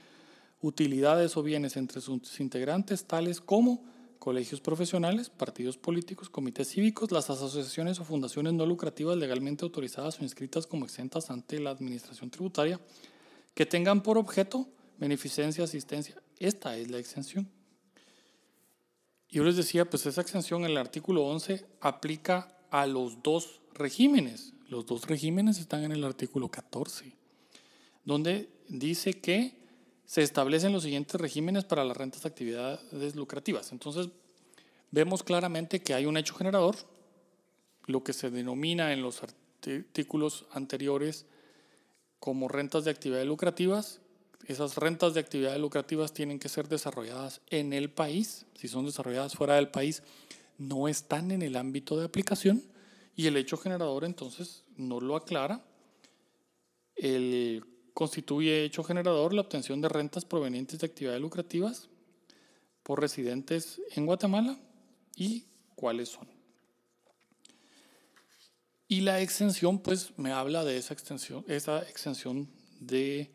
utilidades 0.61 1.37
o 1.37 1.45
bienes 1.45 1.77
entre 1.77 2.01
sus 2.01 2.41
integrantes, 2.41 3.05
tales 3.05 3.41
como 3.41 3.97
colegios 4.19 4.61
profesionales, 4.61 5.31
partidos 5.31 5.79
políticos, 5.79 6.29
comités 6.29 6.69
cívicos, 6.69 7.13
las 7.13 7.31
asociaciones 7.31 8.01
o 8.01 8.05
fundaciones 8.05 8.53
no 8.53 8.67
lucrativas 8.67 9.17
legalmente 9.17 9.65
autorizadas 9.65 10.21
o 10.21 10.25
inscritas 10.25 10.67
como 10.67 10.85
exentas 10.85 11.31
ante 11.31 11.61
la 11.61 11.71
administración 11.71 12.31
tributaria, 12.31 12.81
que 13.55 13.67
tengan 13.67 14.03
por 14.03 14.19
objeto 14.19 14.69
beneficencia, 14.99 15.65
asistencia. 15.65 16.21
Esta 16.39 16.77
es 16.77 16.91
la 16.91 16.99
exención. 16.99 17.49
Yo 19.31 19.45
les 19.45 19.57
decía, 19.57 19.89
pues 19.89 20.07
esa 20.07 20.21
exención 20.21 20.65
en 20.65 20.71
el 20.71 20.77
artículo 20.79 21.25
11 21.27 21.67
aplica 21.81 22.57
a 22.71 22.87
los 22.87 23.23
dos 23.23 23.61
regímenes. 23.75 24.55
Los 24.69 24.87
dos 24.87 25.07
regímenes 25.07 25.59
están 25.59 25.85
en 25.85 25.93
el 25.93 26.05
artículo 26.05 26.51
14, 26.51 27.13
donde 28.05 28.49
dice 28.69 29.15
que 29.15 29.58
se 30.09 30.23
establecen 30.23 30.73
los 30.73 30.85
siguientes 30.85 31.21
regímenes 31.21 31.65
para 31.65 31.85
las 31.85 31.95
rentas 31.95 32.23
de 32.23 32.31
actividades 32.31 33.15
lucrativas. 33.15 33.73
Entonces, 33.73 34.09
vemos 34.91 35.23
claramente 35.23 35.83
que 35.83 35.93
hay 35.93 36.07
un 36.07 36.17
hecho 36.17 36.35
generador, 36.35 36.77
lo 37.85 38.03
que 38.03 38.15
se 38.15 38.31
denomina 38.31 38.95
en 38.95 39.03
los 39.03 39.23
artículos 39.23 40.47
anteriores 40.51 41.27
como 42.21 42.49
rentas 42.49 42.87
de 42.87 42.91
actividades 42.91 43.27
lucrativas, 43.27 44.01
esas 44.47 44.77
rentas 44.79 45.13
de 45.13 45.21
actividades 45.21 45.61
lucrativas 45.61 46.15
tienen 46.15 46.39
que 46.39 46.49
ser 46.49 46.69
desarrolladas 46.69 47.43
en 47.51 47.75
el 47.75 47.91
país. 47.91 48.47
Si 48.55 48.67
son 48.67 48.87
desarrolladas 48.87 49.35
fuera 49.35 49.57
del 49.57 49.69
país, 49.69 50.03
no 50.57 50.89
están 50.89 51.33
en 51.33 51.43
el 51.43 51.55
ámbito 51.55 51.99
de 51.99 52.07
aplicación 52.07 52.63
y 53.15 53.27
el 53.27 53.37
hecho 53.37 53.59
generador 53.59 54.07
entonces 54.07 54.65
no 54.75 55.03
lo 55.03 55.17
aclara. 55.17 55.63
El 56.97 57.63
constituye 57.99 58.63
hecho 58.63 58.85
generador 58.85 59.35
la 59.35 59.41
obtención 59.41 59.81
de 59.81 59.89
rentas 59.89 60.25
provenientes 60.25 60.79
de 60.79 60.87
actividades 60.87 61.21
lucrativas 61.21 61.89
por 62.85 63.01
residentes 63.01 63.81
en 63.97 64.07
Guatemala 64.07 64.57
y 65.17 65.47
cuáles 65.75 66.11
son. 66.11 66.29
Y 68.87 69.01
la 69.01 69.21
exención, 69.21 69.81
pues 69.81 70.17
me 70.17 70.31
habla 70.31 70.63
de 70.63 70.77
esa 70.77 70.95
extensión, 70.95 71.45
esa 71.49 71.83
exención 71.89 72.49
de 72.79 73.33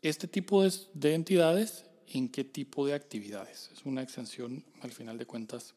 este 0.00 0.28
tipo 0.28 0.62
de, 0.62 0.72
de 0.94 1.14
entidades 1.14 1.84
en 2.08 2.30
qué 2.30 2.42
tipo 2.42 2.86
de 2.86 2.94
actividades. 2.94 3.68
Es 3.70 3.84
una 3.84 4.00
exención, 4.00 4.64
al 4.80 4.92
final 4.92 5.18
de 5.18 5.26
cuentas, 5.26 5.74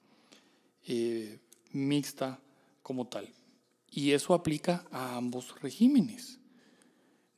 eh, 0.87 1.39
mixta 1.73 2.39
como 2.81 3.05
tal. 3.07 3.27
Y 3.91 4.13
eso 4.13 4.33
aplica 4.33 4.85
a 4.91 5.17
ambos 5.17 5.59
regímenes. 5.59 6.39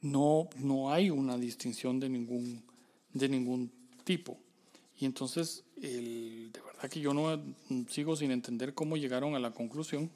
No, 0.02 0.50
no 0.58 0.92
hay 0.92 1.10
una 1.10 1.38
distinción 1.38 2.00
de 2.00 2.10
ningún, 2.10 2.64
de 3.14 3.30
ningún 3.30 3.72
tipo. 4.04 4.38
Y 4.98 5.06
entonces, 5.06 5.64
de 5.76 6.52
verdad 6.66 6.90
que 6.90 7.00
yo 7.00 7.14
no 7.14 7.42
sigo 7.90 8.16
sin 8.16 8.32
entender 8.32 8.74
cómo 8.74 8.98
llegaron 8.98 9.36
a 9.36 9.40
la 9.40 9.52
conclusión 9.52 10.10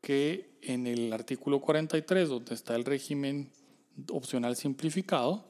que 0.00 0.50
en 0.62 0.86
el 0.86 1.12
artículo 1.12 1.60
43, 1.60 2.28
donde 2.28 2.54
está 2.54 2.76
el 2.76 2.84
régimen 2.84 3.50
opcional 4.10 4.56
simplificado, 4.56 5.44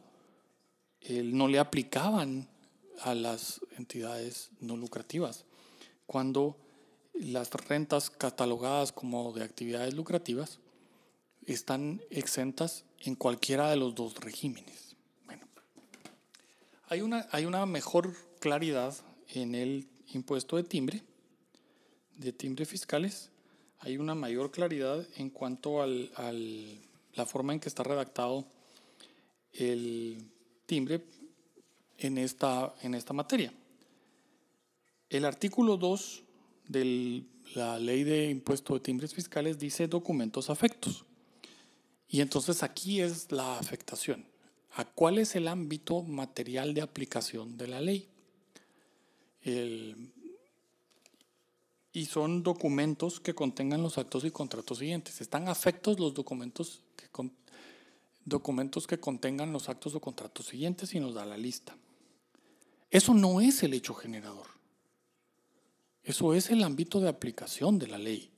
no 1.08 1.48
le 1.48 1.58
aplicaban 1.58 2.48
a 3.00 3.14
las 3.14 3.60
entidades 3.76 4.50
no 4.60 4.76
lucrativas. 4.76 5.44
Cuando 6.06 6.56
las 7.14 7.50
rentas 7.52 8.10
catalogadas 8.10 8.92
como 8.92 9.32
de 9.32 9.44
actividades 9.44 9.94
lucrativas 9.94 10.60
están 11.46 12.00
exentas 12.10 12.84
en 13.00 13.14
cualquiera 13.14 13.70
de 13.70 13.76
los 13.76 13.94
dos 13.94 14.14
regímenes. 14.16 14.96
Bueno, 15.26 15.46
hay 16.88 17.00
una, 17.00 17.28
hay 17.30 17.44
una 17.44 17.64
mejor 17.66 18.14
claridad 18.40 18.94
en 19.28 19.54
el 19.54 19.88
impuesto 20.12 20.56
de 20.56 20.64
timbre, 20.64 21.02
de 22.16 22.32
timbre 22.32 22.64
fiscales, 22.64 23.30
hay 23.80 23.96
una 23.96 24.14
mayor 24.14 24.50
claridad 24.50 25.06
en 25.16 25.30
cuanto 25.30 25.82
a 25.82 25.86
la 25.86 27.26
forma 27.26 27.52
en 27.52 27.60
que 27.60 27.68
está 27.68 27.84
redactado 27.84 28.44
el 29.52 30.18
timbre 30.66 31.04
en 31.98 32.18
esta, 32.18 32.74
en 32.82 32.94
esta 32.94 33.12
materia. 33.12 33.52
El 35.10 35.24
artículo 35.24 35.76
2 35.76 36.22
de 36.68 37.22
la 37.54 37.78
ley 37.78 38.04
de 38.04 38.28
impuesto 38.28 38.74
de 38.74 38.80
timbres 38.80 39.14
fiscales 39.14 39.58
dice 39.58 39.88
documentos 39.88 40.50
afectos. 40.50 41.04
Y 42.08 42.20
entonces 42.20 42.62
aquí 42.62 43.00
es 43.00 43.30
la 43.30 43.58
afectación. 43.58 44.26
¿A 44.74 44.84
cuál 44.84 45.18
es 45.18 45.34
el 45.36 45.48
ámbito 45.48 46.02
material 46.02 46.74
de 46.74 46.82
aplicación 46.82 47.56
de 47.56 47.68
la 47.68 47.80
ley? 47.80 48.08
y 51.92 52.06
son 52.06 52.42
documentos 52.42 53.18
que 53.18 53.34
contengan 53.34 53.82
los 53.82 53.98
actos 53.98 54.24
y 54.24 54.30
contratos 54.30 54.78
siguientes. 54.78 55.20
Están 55.20 55.48
afectos 55.48 55.98
los 55.98 56.14
documentos 56.14 56.82
que, 56.96 57.06
documentos 58.24 58.86
que 58.86 59.00
contengan 59.00 59.52
los 59.52 59.68
actos 59.68 59.94
o 59.94 60.00
contratos 60.00 60.46
siguientes 60.46 60.94
y 60.94 61.00
nos 61.00 61.14
da 61.14 61.24
la 61.24 61.36
lista. 61.36 61.76
Eso 62.90 63.14
no 63.14 63.40
es 63.40 63.62
el 63.62 63.74
hecho 63.74 63.94
generador. 63.94 64.46
Eso 66.04 66.34
es 66.34 66.50
el 66.50 66.62
ámbito 66.62 67.00
de 67.00 67.08
aplicación 67.08 67.78
de 67.78 67.88
la 67.88 67.98
ley. 67.98 68.30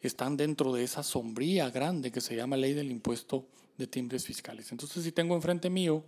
Están 0.00 0.36
dentro 0.36 0.72
de 0.72 0.84
esa 0.84 1.02
sombría 1.02 1.70
grande 1.70 2.10
que 2.10 2.20
se 2.20 2.36
llama 2.36 2.56
ley 2.56 2.72
del 2.72 2.90
impuesto 2.90 3.46
de 3.76 3.86
timbres 3.86 4.24
fiscales. 4.24 4.72
Entonces, 4.72 5.04
si 5.04 5.12
tengo 5.12 5.34
enfrente 5.34 5.70
mío 5.70 6.04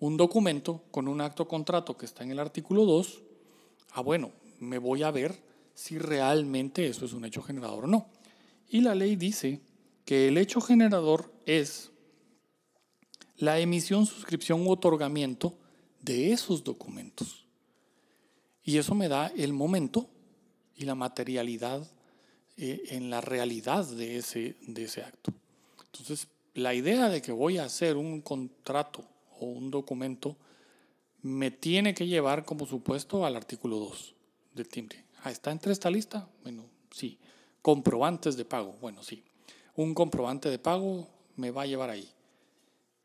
un 0.00 0.16
documento 0.16 0.82
con 0.90 1.08
un 1.08 1.20
acto 1.20 1.48
contrato 1.48 1.96
que 1.96 2.06
está 2.06 2.24
en 2.24 2.32
el 2.32 2.38
artículo 2.38 2.84
2, 2.84 3.22
ah, 3.92 4.00
bueno, 4.02 4.32
me 4.60 4.78
voy 4.78 5.02
a 5.02 5.10
ver 5.10 5.34
si 5.74 5.98
realmente 5.98 6.86
eso 6.86 7.04
es 7.04 7.12
un 7.12 7.24
hecho 7.24 7.42
generador 7.42 7.84
o 7.84 7.88
no. 7.88 8.08
Y 8.68 8.80
la 8.80 8.94
ley 8.94 9.16
dice 9.16 9.60
que 10.04 10.28
el 10.28 10.38
hecho 10.38 10.60
generador 10.60 11.32
es 11.46 11.90
la 13.36 13.58
emisión, 13.58 14.06
suscripción 14.06 14.66
u 14.66 14.70
otorgamiento 14.70 15.56
de 16.00 16.32
esos 16.32 16.64
documentos. 16.64 17.46
Y 18.62 18.78
eso 18.78 18.94
me 18.94 19.08
da 19.08 19.28
el 19.36 19.52
momento 19.52 20.08
y 20.76 20.84
la 20.84 20.94
materialidad 20.94 21.86
eh, 22.56 22.84
en 22.90 23.10
la 23.10 23.20
realidad 23.20 23.84
de 23.86 24.18
ese, 24.18 24.56
de 24.66 24.84
ese 24.84 25.02
acto. 25.02 25.32
Entonces, 25.86 26.28
la 26.54 26.74
idea 26.74 27.08
de 27.08 27.20
que 27.20 27.32
voy 27.32 27.58
a 27.58 27.64
hacer 27.64 27.96
un 27.96 28.20
contrato 28.20 29.04
o 29.40 29.46
un 29.46 29.70
documento 29.70 30.36
me 31.22 31.50
tiene 31.50 31.94
que 31.94 32.06
llevar 32.06 32.44
como 32.44 32.66
supuesto 32.66 33.24
al 33.24 33.34
artículo 33.34 33.78
2 33.78 34.14
del 34.54 34.68
timbre. 34.68 35.04
Ah, 35.22 35.30
¿está 35.30 35.50
entre 35.50 35.72
esta 35.72 35.90
lista? 35.90 36.28
Bueno, 36.42 36.66
sí. 36.90 37.18
Comprobantes 37.62 38.36
de 38.36 38.44
pago. 38.44 38.76
Bueno, 38.80 39.02
sí. 39.02 39.24
Un 39.74 39.94
comprobante 39.94 40.50
de 40.50 40.58
pago 40.58 41.08
me 41.36 41.50
va 41.50 41.62
a 41.62 41.66
llevar 41.66 41.90
ahí. 41.90 42.08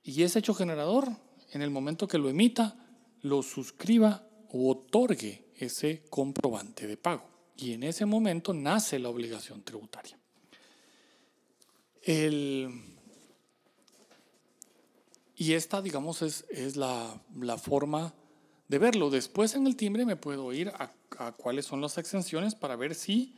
Y 0.04 0.24
ese 0.24 0.40
hecho 0.40 0.54
generador, 0.54 1.08
en 1.52 1.62
el 1.62 1.70
momento 1.70 2.08
que 2.08 2.18
lo 2.18 2.30
emita, 2.30 2.76
lo 3.22 3.42
suscriba 3.42 4.28
o 4.52 4.70
otorgue 4.70 5.46
ese 5.56 6.04
comprobante 6.10 6.88
de 6.88 6.98
pago. 6.98 7.24
Y 7.62 7.74
en 7.74 7.84
ese 7.84 8.06
momento 8.06 8.54
nace 8.54 9.00
la 9.00 9.10
obligación 9.10 9.62
tributaria. 9.63 10.17
y 15.36 15.54
esta, 15.54 15.82
digamos, 15.82 16.22
es, 16.22 16.45
es 16.50 16.76
la, 16.76 17.22
la, 17.39 17.58
forma 17.58 18.13
de 18.67 18.80
verlo. 18.80 19.10
Después 19.10 19.54
en 19.56 19.67
el 19.67 19.76
timbre 19.76 20.06
me 20.06 20.15
puedo 20.15 20.52
ir 20.54 20.69
a, 20.69 20.91
a 21.17 21.34
cuáles 21.34 21.65
son 21.65 21.82
las 21.82 21.98
exenciones 21.98 22.56
para 22.56 22.76
ver 22.76 22.95
si 22.95 23.36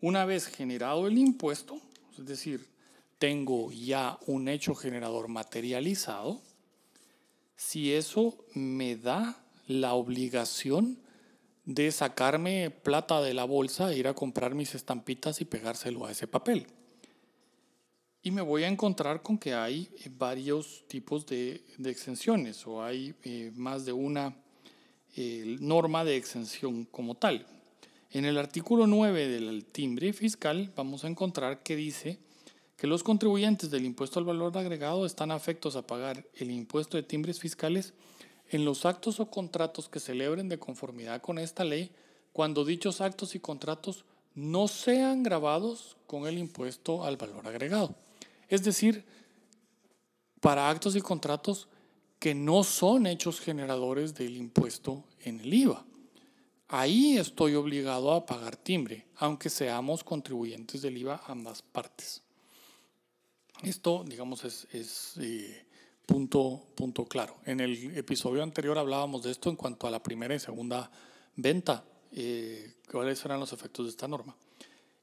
una 0.00 0.24
vez 0.24 0.46
generado 0.46 1.06
el 1.06 1.18
impuesto, 1.18 1.80
es 2.18 2.24
decir, 2.24 2.68
tengo 3.18 3.70
ya 3.72 4.18
un 4.26 4.48
hecho 4.48 4.74
generador 4.74 5.28
materializado, 5.28 6.40
si 7.56 7.92
eso 7.92 8.38
me 8.54 8.96
da 8.96 9.44
la 9.66 9.94
obligación 9.94 11.03
de 11.64 11.90
sacarme 11.92 12.70
plata 12.70 13.22
de 13.22 13.34
la 13.34 13.44
bolsa 13.44 13.92
e 13.92 13.98
ir 13.98 14.08
a 14.08 14.14
comprar 14.14 14.54
mis 14.54 14.74
estampitas 14.74 15.40
y 15.40 15.44
pegárselo 15.44 16.06
a 16.06 16.10
ese 16.10 16.26
papel. 16.26 16.66
Y 18.22 18.30
me 18.30 18.42
voy 18.42 18.64
a 18.64 18.68
encontrar 18.68 19.22
con 19.22 19.36
que 19.38 19.54
hay 19.54 19.90
varios 20.16 20.84
tipos 20.88 21.26
de, 21.26 21.62
exenciones 21.84 22.66
o 22.66 22.82
hay 22.82 23.14
eh, 23.22 23.52
más 23.54 23.84
de 23.84 23.92
una 23.92 24.34
eh, 25.16 25.56
norma 25.60 26.04
de 26.04 26.16
exención 26.16 26.84
como 26.84 27.14
tal. 27.14 27.46
En 28.10 28.24
el 28.24 28.38
artículo 28.38 28.86
9 28.86 29.28
del 29.28 29.64
timbre 29.66 30.12
fiscal 30.12 30.72
vamos 30.76 31.04
a 31.04 31.08
encontrar 31.08 31.62
que 31.62 31.76
dice 31.76 32.18
que 32.76 32.86
los 32.86 33.02
contribuyentes 33.02 33.70
del 33.70 33.84
impuesto 33.84 34.18
al 34.18 34.24
valor 34.24 34.56
agregado 34.56 35.04
están 35.04 35.30
afectos 35.30 35.76
a 35.76 35.86
pagar 35.86 36.24
el 36.36 36.50
impuesto 36.50 36.96
de 36.96 37.02
timbres 37.02 37.38
fiscales 37.40 37.92
en 38.50 38.64
los 38.64 38.84
actos 38.86 39.20
o 39.20 39.30
contratos 39.30 39.88
que 39.88 40.00
celebren 40.00 40.48
de 40.48 40.58
conformidad 40.58 41.20
con 41.22 41.38
esta 41.38 41.64
ley 41.64 41.90
cuando 42.32 42.64
dichos 42.64 43.00
actos 43.00 43.34
y 43.34 43.40
contratos 43.40 44.04
no 44.34 44.68
sean 44.68 45.22
grabados 45.22 45.96
con 46.06 46.26
el 46.26 46.38
impuesto 46.38 47.04
al 47.04 47.16
valor 47.16 47.46
agregado. 47.46 47.94
Es 48.48 48.64
decir, 48.64 49.04
para 50.40 50.68
actos 50.68 50.96
y 50.96 51.00
contratos 51.00 51.68
que 52.18 52.34
no 52.34 52.64
son 52.64 53.06
hechos 53.06 53.40
generadores 53.40 54.14
del 54.14 54.36
impuesto 54.36 55.04
en 55.20 55.40
el 55.40 55.52
IVA. 55.52 55.84
Ahí 56.68 57.18
estoy 57.18 57.54
obligado 57.54 58.12
a 58.12 58.26
pagar 58.26 58.56
timbre, 58.56 59.06
aunque 59.16 59.50
seamos 59.50 60.02
contribuyentes 60.02 60.82
del 60.82 60.96
IVA 60.98 61.22
ambas 61.26 61.62
partes. 61.62 62.22
Esto, 63.62 64.04
digamos, 64.06 64.44
es, 64.44 65.16
eh, 65.20 65.66
punto, 66.06 67.06
claro. 67.08 67.36
En 67.44 67.60
el 67.60 67.96
episodio 67.96 68.42
anterior 68.42 68.78
hablábamos 68.78 69.22
de 69.22 69.30
esto 69.30 69.50
en 69.50 69.56
cuanto 69.56 69.86
a 69.86 69.90
la 69.90 70.02
primera 70.02 70.34
y 70.34 70.38
segunda 70.38 70.90
venta, 71.36 71.84
eh, 72.12 72.74
cuáles 72.90 73.18
serán 73.18 73.40
los 73.40 73.52
efectos 73.52 73.86
de 73.86 73.90
esta 73.90 74.08
norma. 74.08 74.36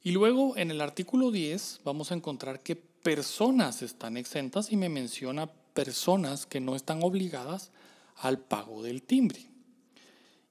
Y 0.04 0.12
luego 0.12 0.58
en 0.58 0.72
el 0.72 0.82
artículo 0.82 1.32
10 1.32 1.82
vamos 1.84 2.12
a 2.12 2.16
encontrar 2.16 2.62
que 2.62 2.76
personas 2.76 3.82
están 3.82 4.18
exentas 4.18 4.72
y 4.72 4.78
me 4.78 4.90
menciona 4.90 5.48
personas 5.74 6.46
que 6.46 6.60
no 6.60 6.76
están 6.76 7.04
obligadas 7.04 7.72
al 8.16 8.40
pago 8.40 8.84
del 8.84 9.04
timbre. 9.04 9.48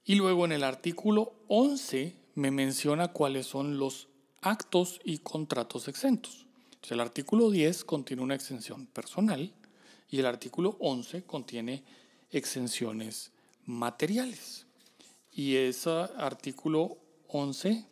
Y 0.05 0.15
luego 0.15 0.45
en 0.45 0.51
el 0.51 0.63
artículo 0.63 1.33
11 1.47 2.15
me 2.35 2.51
menciona 2.51 3.09
cuáles 3.09 3.45
son 3.45 3.77
los 3.77 4.07
actos 4.41 4.99
y 5.03 5.19
contratos 5.19 5.87
exentos 5.87 6.47
el 6.89 6.99
artículo 6.99 7.51
10 7.51 7.83
contiene 7.83 8.23
una 8.23 8.35
exención 8.35 8.87
personal 8.87 9.53
y 10.11 10.19
el 10.19 10.25
artículo 10.25 10.75
11 10.81 11.23
contiene 11.23 11.83
exenciones 12.29 13.31
materiales. 13.65 14.67
Y 15.31 15.55
ese 15.55 15.89
artículo 16.17 16.97
11 17.29 17.85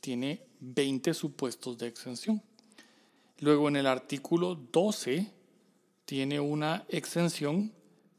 tiene 0.00 0.44
20 0.58 1.14
supuestos 1.14 1.78
de 1.78 1.86
exención. 1.86 2.42
Luego 3.38 3.68
en 3.68 3.76
el 3.76 3.86
artículo 3.86 4.56
12 4.56 5.30
tiene 6.04 6.40
una 6.40 6.84
exención 6.88 7.72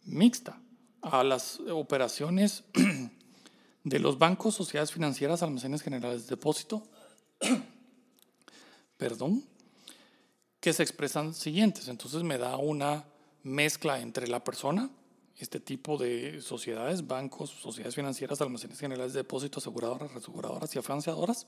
mixta 0.06 0.62
a 1.02 1.24
las 1.24 1.60
operaciones 1.70 2.64
de 3.84 4.00
los 4.00 4.18
bancos, 4.18 4.56
sociedades 4.56 4.94
financieras, 4.94 5.44
almacenes 5.44 5.82
generales 5.82 6.24
de 6.24 6.30
depósito, 6.38 6.84
perdón, 8.98 9.44
que 10.62 10.72
se 10.72 10.84
expresan 10.84 11.34
siguientes. 11.34 11.90
Entonces 11.90 12.24
me 12.24 12.38
da 12.38 12.56
una 12.56 13.06
mezcla 13.44 14.00
entre 14.00 14.28
la 14.28 14.44
persona, 14.44 14.90
este 15.38 15.60
tipo 15.60 15.98
de 15.98 16.42
sociedades, 16.42 17.08
bancos, 17.08 17.50
sociedades 17.50 17.96
financieras, 17.96 18.42
almacenes 18.42 18.80
generales 18.80 19.14
de 19.14 19.20
depósito, 19.20 19.60
aseguradoras, 19.60 20.16
aseguradoras 20.16 20.76
y 20.76 20.82
financiadoras, 20.82 21.48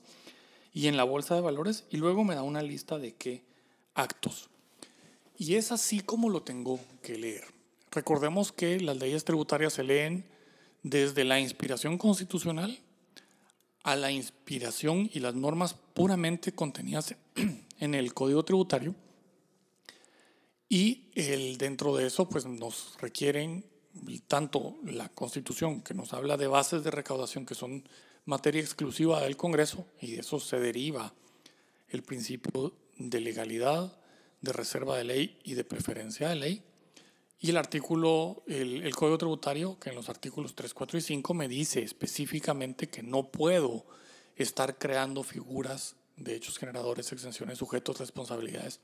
y 0.72 0.88
en 0.88 0.96
la 0.96 1.04
bolsa 1.04 1.34
de 1.34 1.40
valores, 1.40 1.84
y 1.90 1.96
luego 1.96 2.24
me 2.24 2.34
da 2.34 2.42
una 2.42 2.62
lista 2.62 2.98
de 2.98 3.14
qué 3.14 3.44
actos. 3.94 4.50
Y 5.38 5.54
es 5.54 5.72
así 5.72 6.00
como 6.00 6.28
lo 6.30 6.42
tengo 6.42 6.80
que 7.02 7.16
leer. 7.16 7.44
Recordemos 7.90 8.52
que 8.52 8.80
las 8.80 8.96
leyes 8.98 9.24
tributarias 9.24 9.72
se 9.72 9.82
leen 9.82 10.26
desde 10.82 11.24
la 11.24 11.40
inspiración 11.40 11.98
constitucional 11.98 12.78
a 13.82 13.96
la 13.96 14.10
inspiración 14.10 15.08
y 15.12 15.20
las 15.20 15.34
normas 15.34 15.74
puramente 15.94 16.52
contenidas 16.52 17.14
en 17.80 17.94
el 17.94 18.12
Código 18.14 18.44
Tributario. 18.44 18.94
Y 20.68 21.10
el, 21.14 21.58
dentro 21.58 21.94
de 21.96 22.06
eso, 22.06 22.28
pues 22.28 22.46
nos 22.46 22.96
requieren 23.00 23.64
tanto 24.28 24.76
la 24.84 25.08
Constitución, 25.08 25.82
que 25.82 25.94
nos 25.94 26.12
habla 26.12 26.36
de 26.36 26.46
bases 26.48 26.84
de 26.84 26.90
recaudación 26.90 27.46
que 27.46 27.54
son 27.54 27.88
materia 28.24 28.60
exclusiva 28.60 29.22
del 29.22 29.36
Congreso, 29.36 29.86
y 30.00 30.12
de 30.12 30.20
eso 30.20 30.40
se 30.40 30.58
deriva 30.58 31.14
el 31.88 32.02
principio 32.02 32.74
de 32.98 33.20
legalidad, 33.20 33.96
de 34.40 34.52
reserva 34.52 34.98
de 34.98 35.04
ley 35.04 35.38
y 35.44 35.54
de 35.54 35.64
preferencia 35.64 36.28
de 36.28 36.36
ley. 36.36 36.62
Y 37.38 37.50
el 37.50 37.56
artículo, 37.56 38.42
el, 38.46 38.82
el, 38.82 38.94
Código 38.94 39.18
Tributario, 39.18 39.78
que 39.78 39.90
en 39.90 39.96
los 39.96 40.08
artículos 40.08 40.54
3, 40.54 40.74
4 40.74 40.98
y 40.98 41.02
5 41.02 41.34
me 41.34 41.48
dice 41.48 41.82
específicamente 41.82 42.88
que 42.88 43.02
no 43.02 43.30
puedo 43.30 43.86
estar 44.36 44.78
creando 44.78 45.22
figuras 45.22 45.96
de 46.16 46.34
hechos 46.34 46.58
generadores, 46.58 47.12
exenciones, 47.12 47.58
sujetos, 47.58 47.98
responsabilidades 47.98 48.80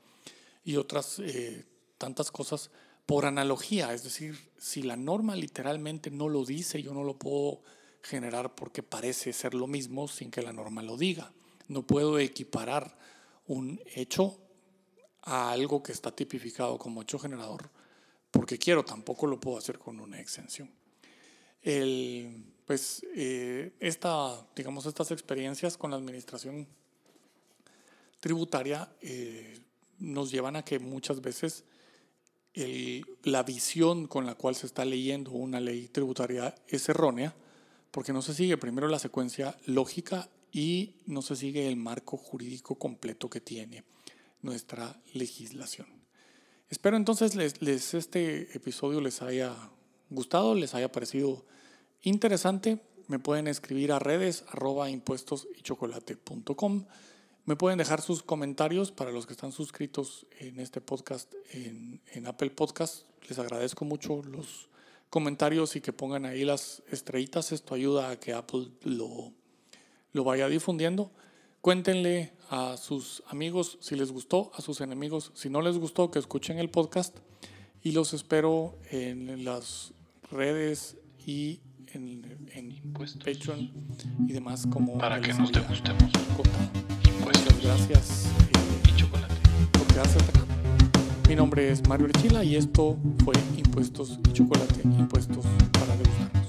y 0.63 0.77
otras 0.77 1.19
eh, 1.19 1.65
tantas 1.97 2.31
cosas 2.31 2.71
por 3.05 3.25
analogía. 3.25 3.93
Es 3.93 4.03
decir, 4.03 4.51
si 4.57 4.83
la 4.83 4.95
norma 4.95 5.35
literalmente 5.35 6.11
no 6.11 6.29
lo 6.29 6.45
dice, 6.45 6.81
yo 6.81 6.93
no 6.93 7.03
lo 7.03 7.17
puedo 7.17 7.61
generar 8.01 8.55
porque 8.55 8.83
parece 8.83 9.33
ser 9.33 9.53
lo 9.53 9.67
mismo 9.67 10.07
sin 10.07 10.31
que 10.31 10.41
la 10.41 10.53
norma 10.53 10.81
lo 10.83 10.97
diga. 10.97 11.33
No 11.67 11.85
puedo 11.85 12.19
equiparar 12.19 12.97
un 13.47 13.79
hecho 13.95 14.39
a 15.21 15.51
algo 15.51 15.81
que 15.81 15.91
está 15.91 16.11
tipificado 16.15 16.77
como 16.77 17.01
hecho 17.01 17.17
generador 17.17 17.69
porque 18.33 18.57
quiero, 18.57 18.83
tampoco 18.83 19.27
lo 19.27 19.39
puedo 19.39 19.59
hacer 19.59 19.77
con 19.77 19.99
una 19.99 20.19
exención. 20.19 20.67
Pues 22.65 23.05
eh, 23.15 23.73
esta, 23.79 24.47
digamos, 24.55 24.87
estas 24.87 25.11
experiencias 25.11 25.77
con 25.77 25.91
la 25.91 25.97
administración 25.97 26.67
tributaria 28.19 28.91
eh, 29.01 29.59
nos 29.99 30.31
llevan 30.31 30.55
a 30.55 30.65
que 30.65 30.79
muchas 30.79 31.21
veces 31.21 31.63
la 32.55 33.43
visión 33.43 34.07
con 34.07 34.25
la 34.25 34.35
cual 34.35 34.55
se 34.55 34.67
está 34.67 34.85
leyendo 34.85 35.31
una 35.31 35.59
ley 35.59 35.87
tributaria 35.87 36.53
es 36.67 36.87
errónea, 36.87 37.35
porque 37.91 38.13
no 38.13 38.21
se 38.21 38.33
sigue 38.33 38.57
primero 38.57 38.87
la 38.87 38.99
secuencia 38.99 39.57
lógica 39.65 40.29
y 40.51 40.95
no 41.07 41.21
se 41.21 41.35
sigue 41.35 41.67
el 41.67 41.75
marco 41.75 42.17
jurídico 42.17 42.75
completo 42.75 43.29
que 43.29 43.41
tiene 43.41 43.83
nuestra 44.41 45.01
legislación. 45.13 45.87
Espero 46.69 46.97
entonces 46.97 47.35
les, 47.35 47.93
este 47.93 48.55
episodio 48.55 49.01
les 49.01 49.21
haya 49.21 49.55
gustado, 50.09 50.55
les 50.55 50.73
haya 50.75 50.91
parecido 50.91 51.45
interesante. 52.01 52.79
Me 53.07 53.19
pueden 53.19 53.47
escribir 53.47 53.91
a 53.91 53.99
redes 53.99 54.43
arroba 54.49 54.89
y 54.89 55.01
chocolate.com. 55.61 56.85
Me 57.45 57.57
pueden 57.57 57.77
dejar 57.77 58.01
sus 58.01 58.23
comentarios 58.23 58.91
para 58.91 59.11
los 59.11 59.25
que 59.25 59.33
están 59.33 59.51
suscritos 59.51 60.25
en 60.39 60.61
este 60.61 60.79
podcast 60.79 61.33
en, 61.51 61.99
en, 62.13 62.25
Apple 62.25 62.51
Podcast. 62.51 63.03
Les 63.27 63.37
agradezco 63.37 63.83
mucho 63.83 64.21
los 64.23 64.69
comentarios 65.09 65.75
y 65.75 65.81
que 65.81 65.91
pongan 65.91 66.25
ahí 66.25 66.45
las 66.45 66.83
estrellitas. 66.89 67.51
Esto 67.51 67.75
ayuda 67.75 68.11
a 68.11 68.15
que 68.17 68.31
Apple 68.31 68.69
lo, 68.83 69.33
lo 70.13 70.23
vaya 70.23 70.47
difundiendo. 70.47 71.11
Cuéntenle 71.59 72.31
a 72.49 72.77
sus 72.77 73.23
amigos 73.27 73.77
si 73.81 73.95
les 73.95 74.13
gustó, 74.13 74.51
a 74.55 74.61
sus 74.61 74.79
enemigos 74.79 75.31
si 75.33 75.49
no 75.49 75.61
les 75.61 75.77
gustó, 75.77 76.11
que 76.11 76.19
escuchen 76.19 76.59
el 76.59 76.69
podcast 76.69 77.17
y 77.81 77.91
los 77.91 78.13
espero 78.13 78.77
en 78.89 79.43
las 79.43 79.93
redes 80.31 80.95
y 81.25 81.59
en, 81.93 82.47
en 82.53 82.93
Patreon 82.93 83.71
y 84.27 84.31
demás 84.31 84.65
como 84.71 84.97
para 84.97 85.19
que 85.19 85.33
nos 85.33 85.51
degustemos 85.51 86.11
gracias 87.63 88.27
y 88.87 88.95
chocolate 88.95 89.35
por 89.71 89.87
quedarse 89.87 90.17
hasta 90.17 90.39
acá. 90.39 90.47
Mi 91.27 91.35
nombre 91.35 91.71
es 91.71 91.87
Mario 91.87 92.07
Archila 92.07 92.43
y 92.43 92.55
esto 92.55 92.97
fue 93.23 93.33
Impuestos 93.57 94.19
y 94.29 94.33
Chocolate, 94.33 94.81
Impuestos 94.83 95.45
para 95.71 95.95
degustarnos. 95.95 96.43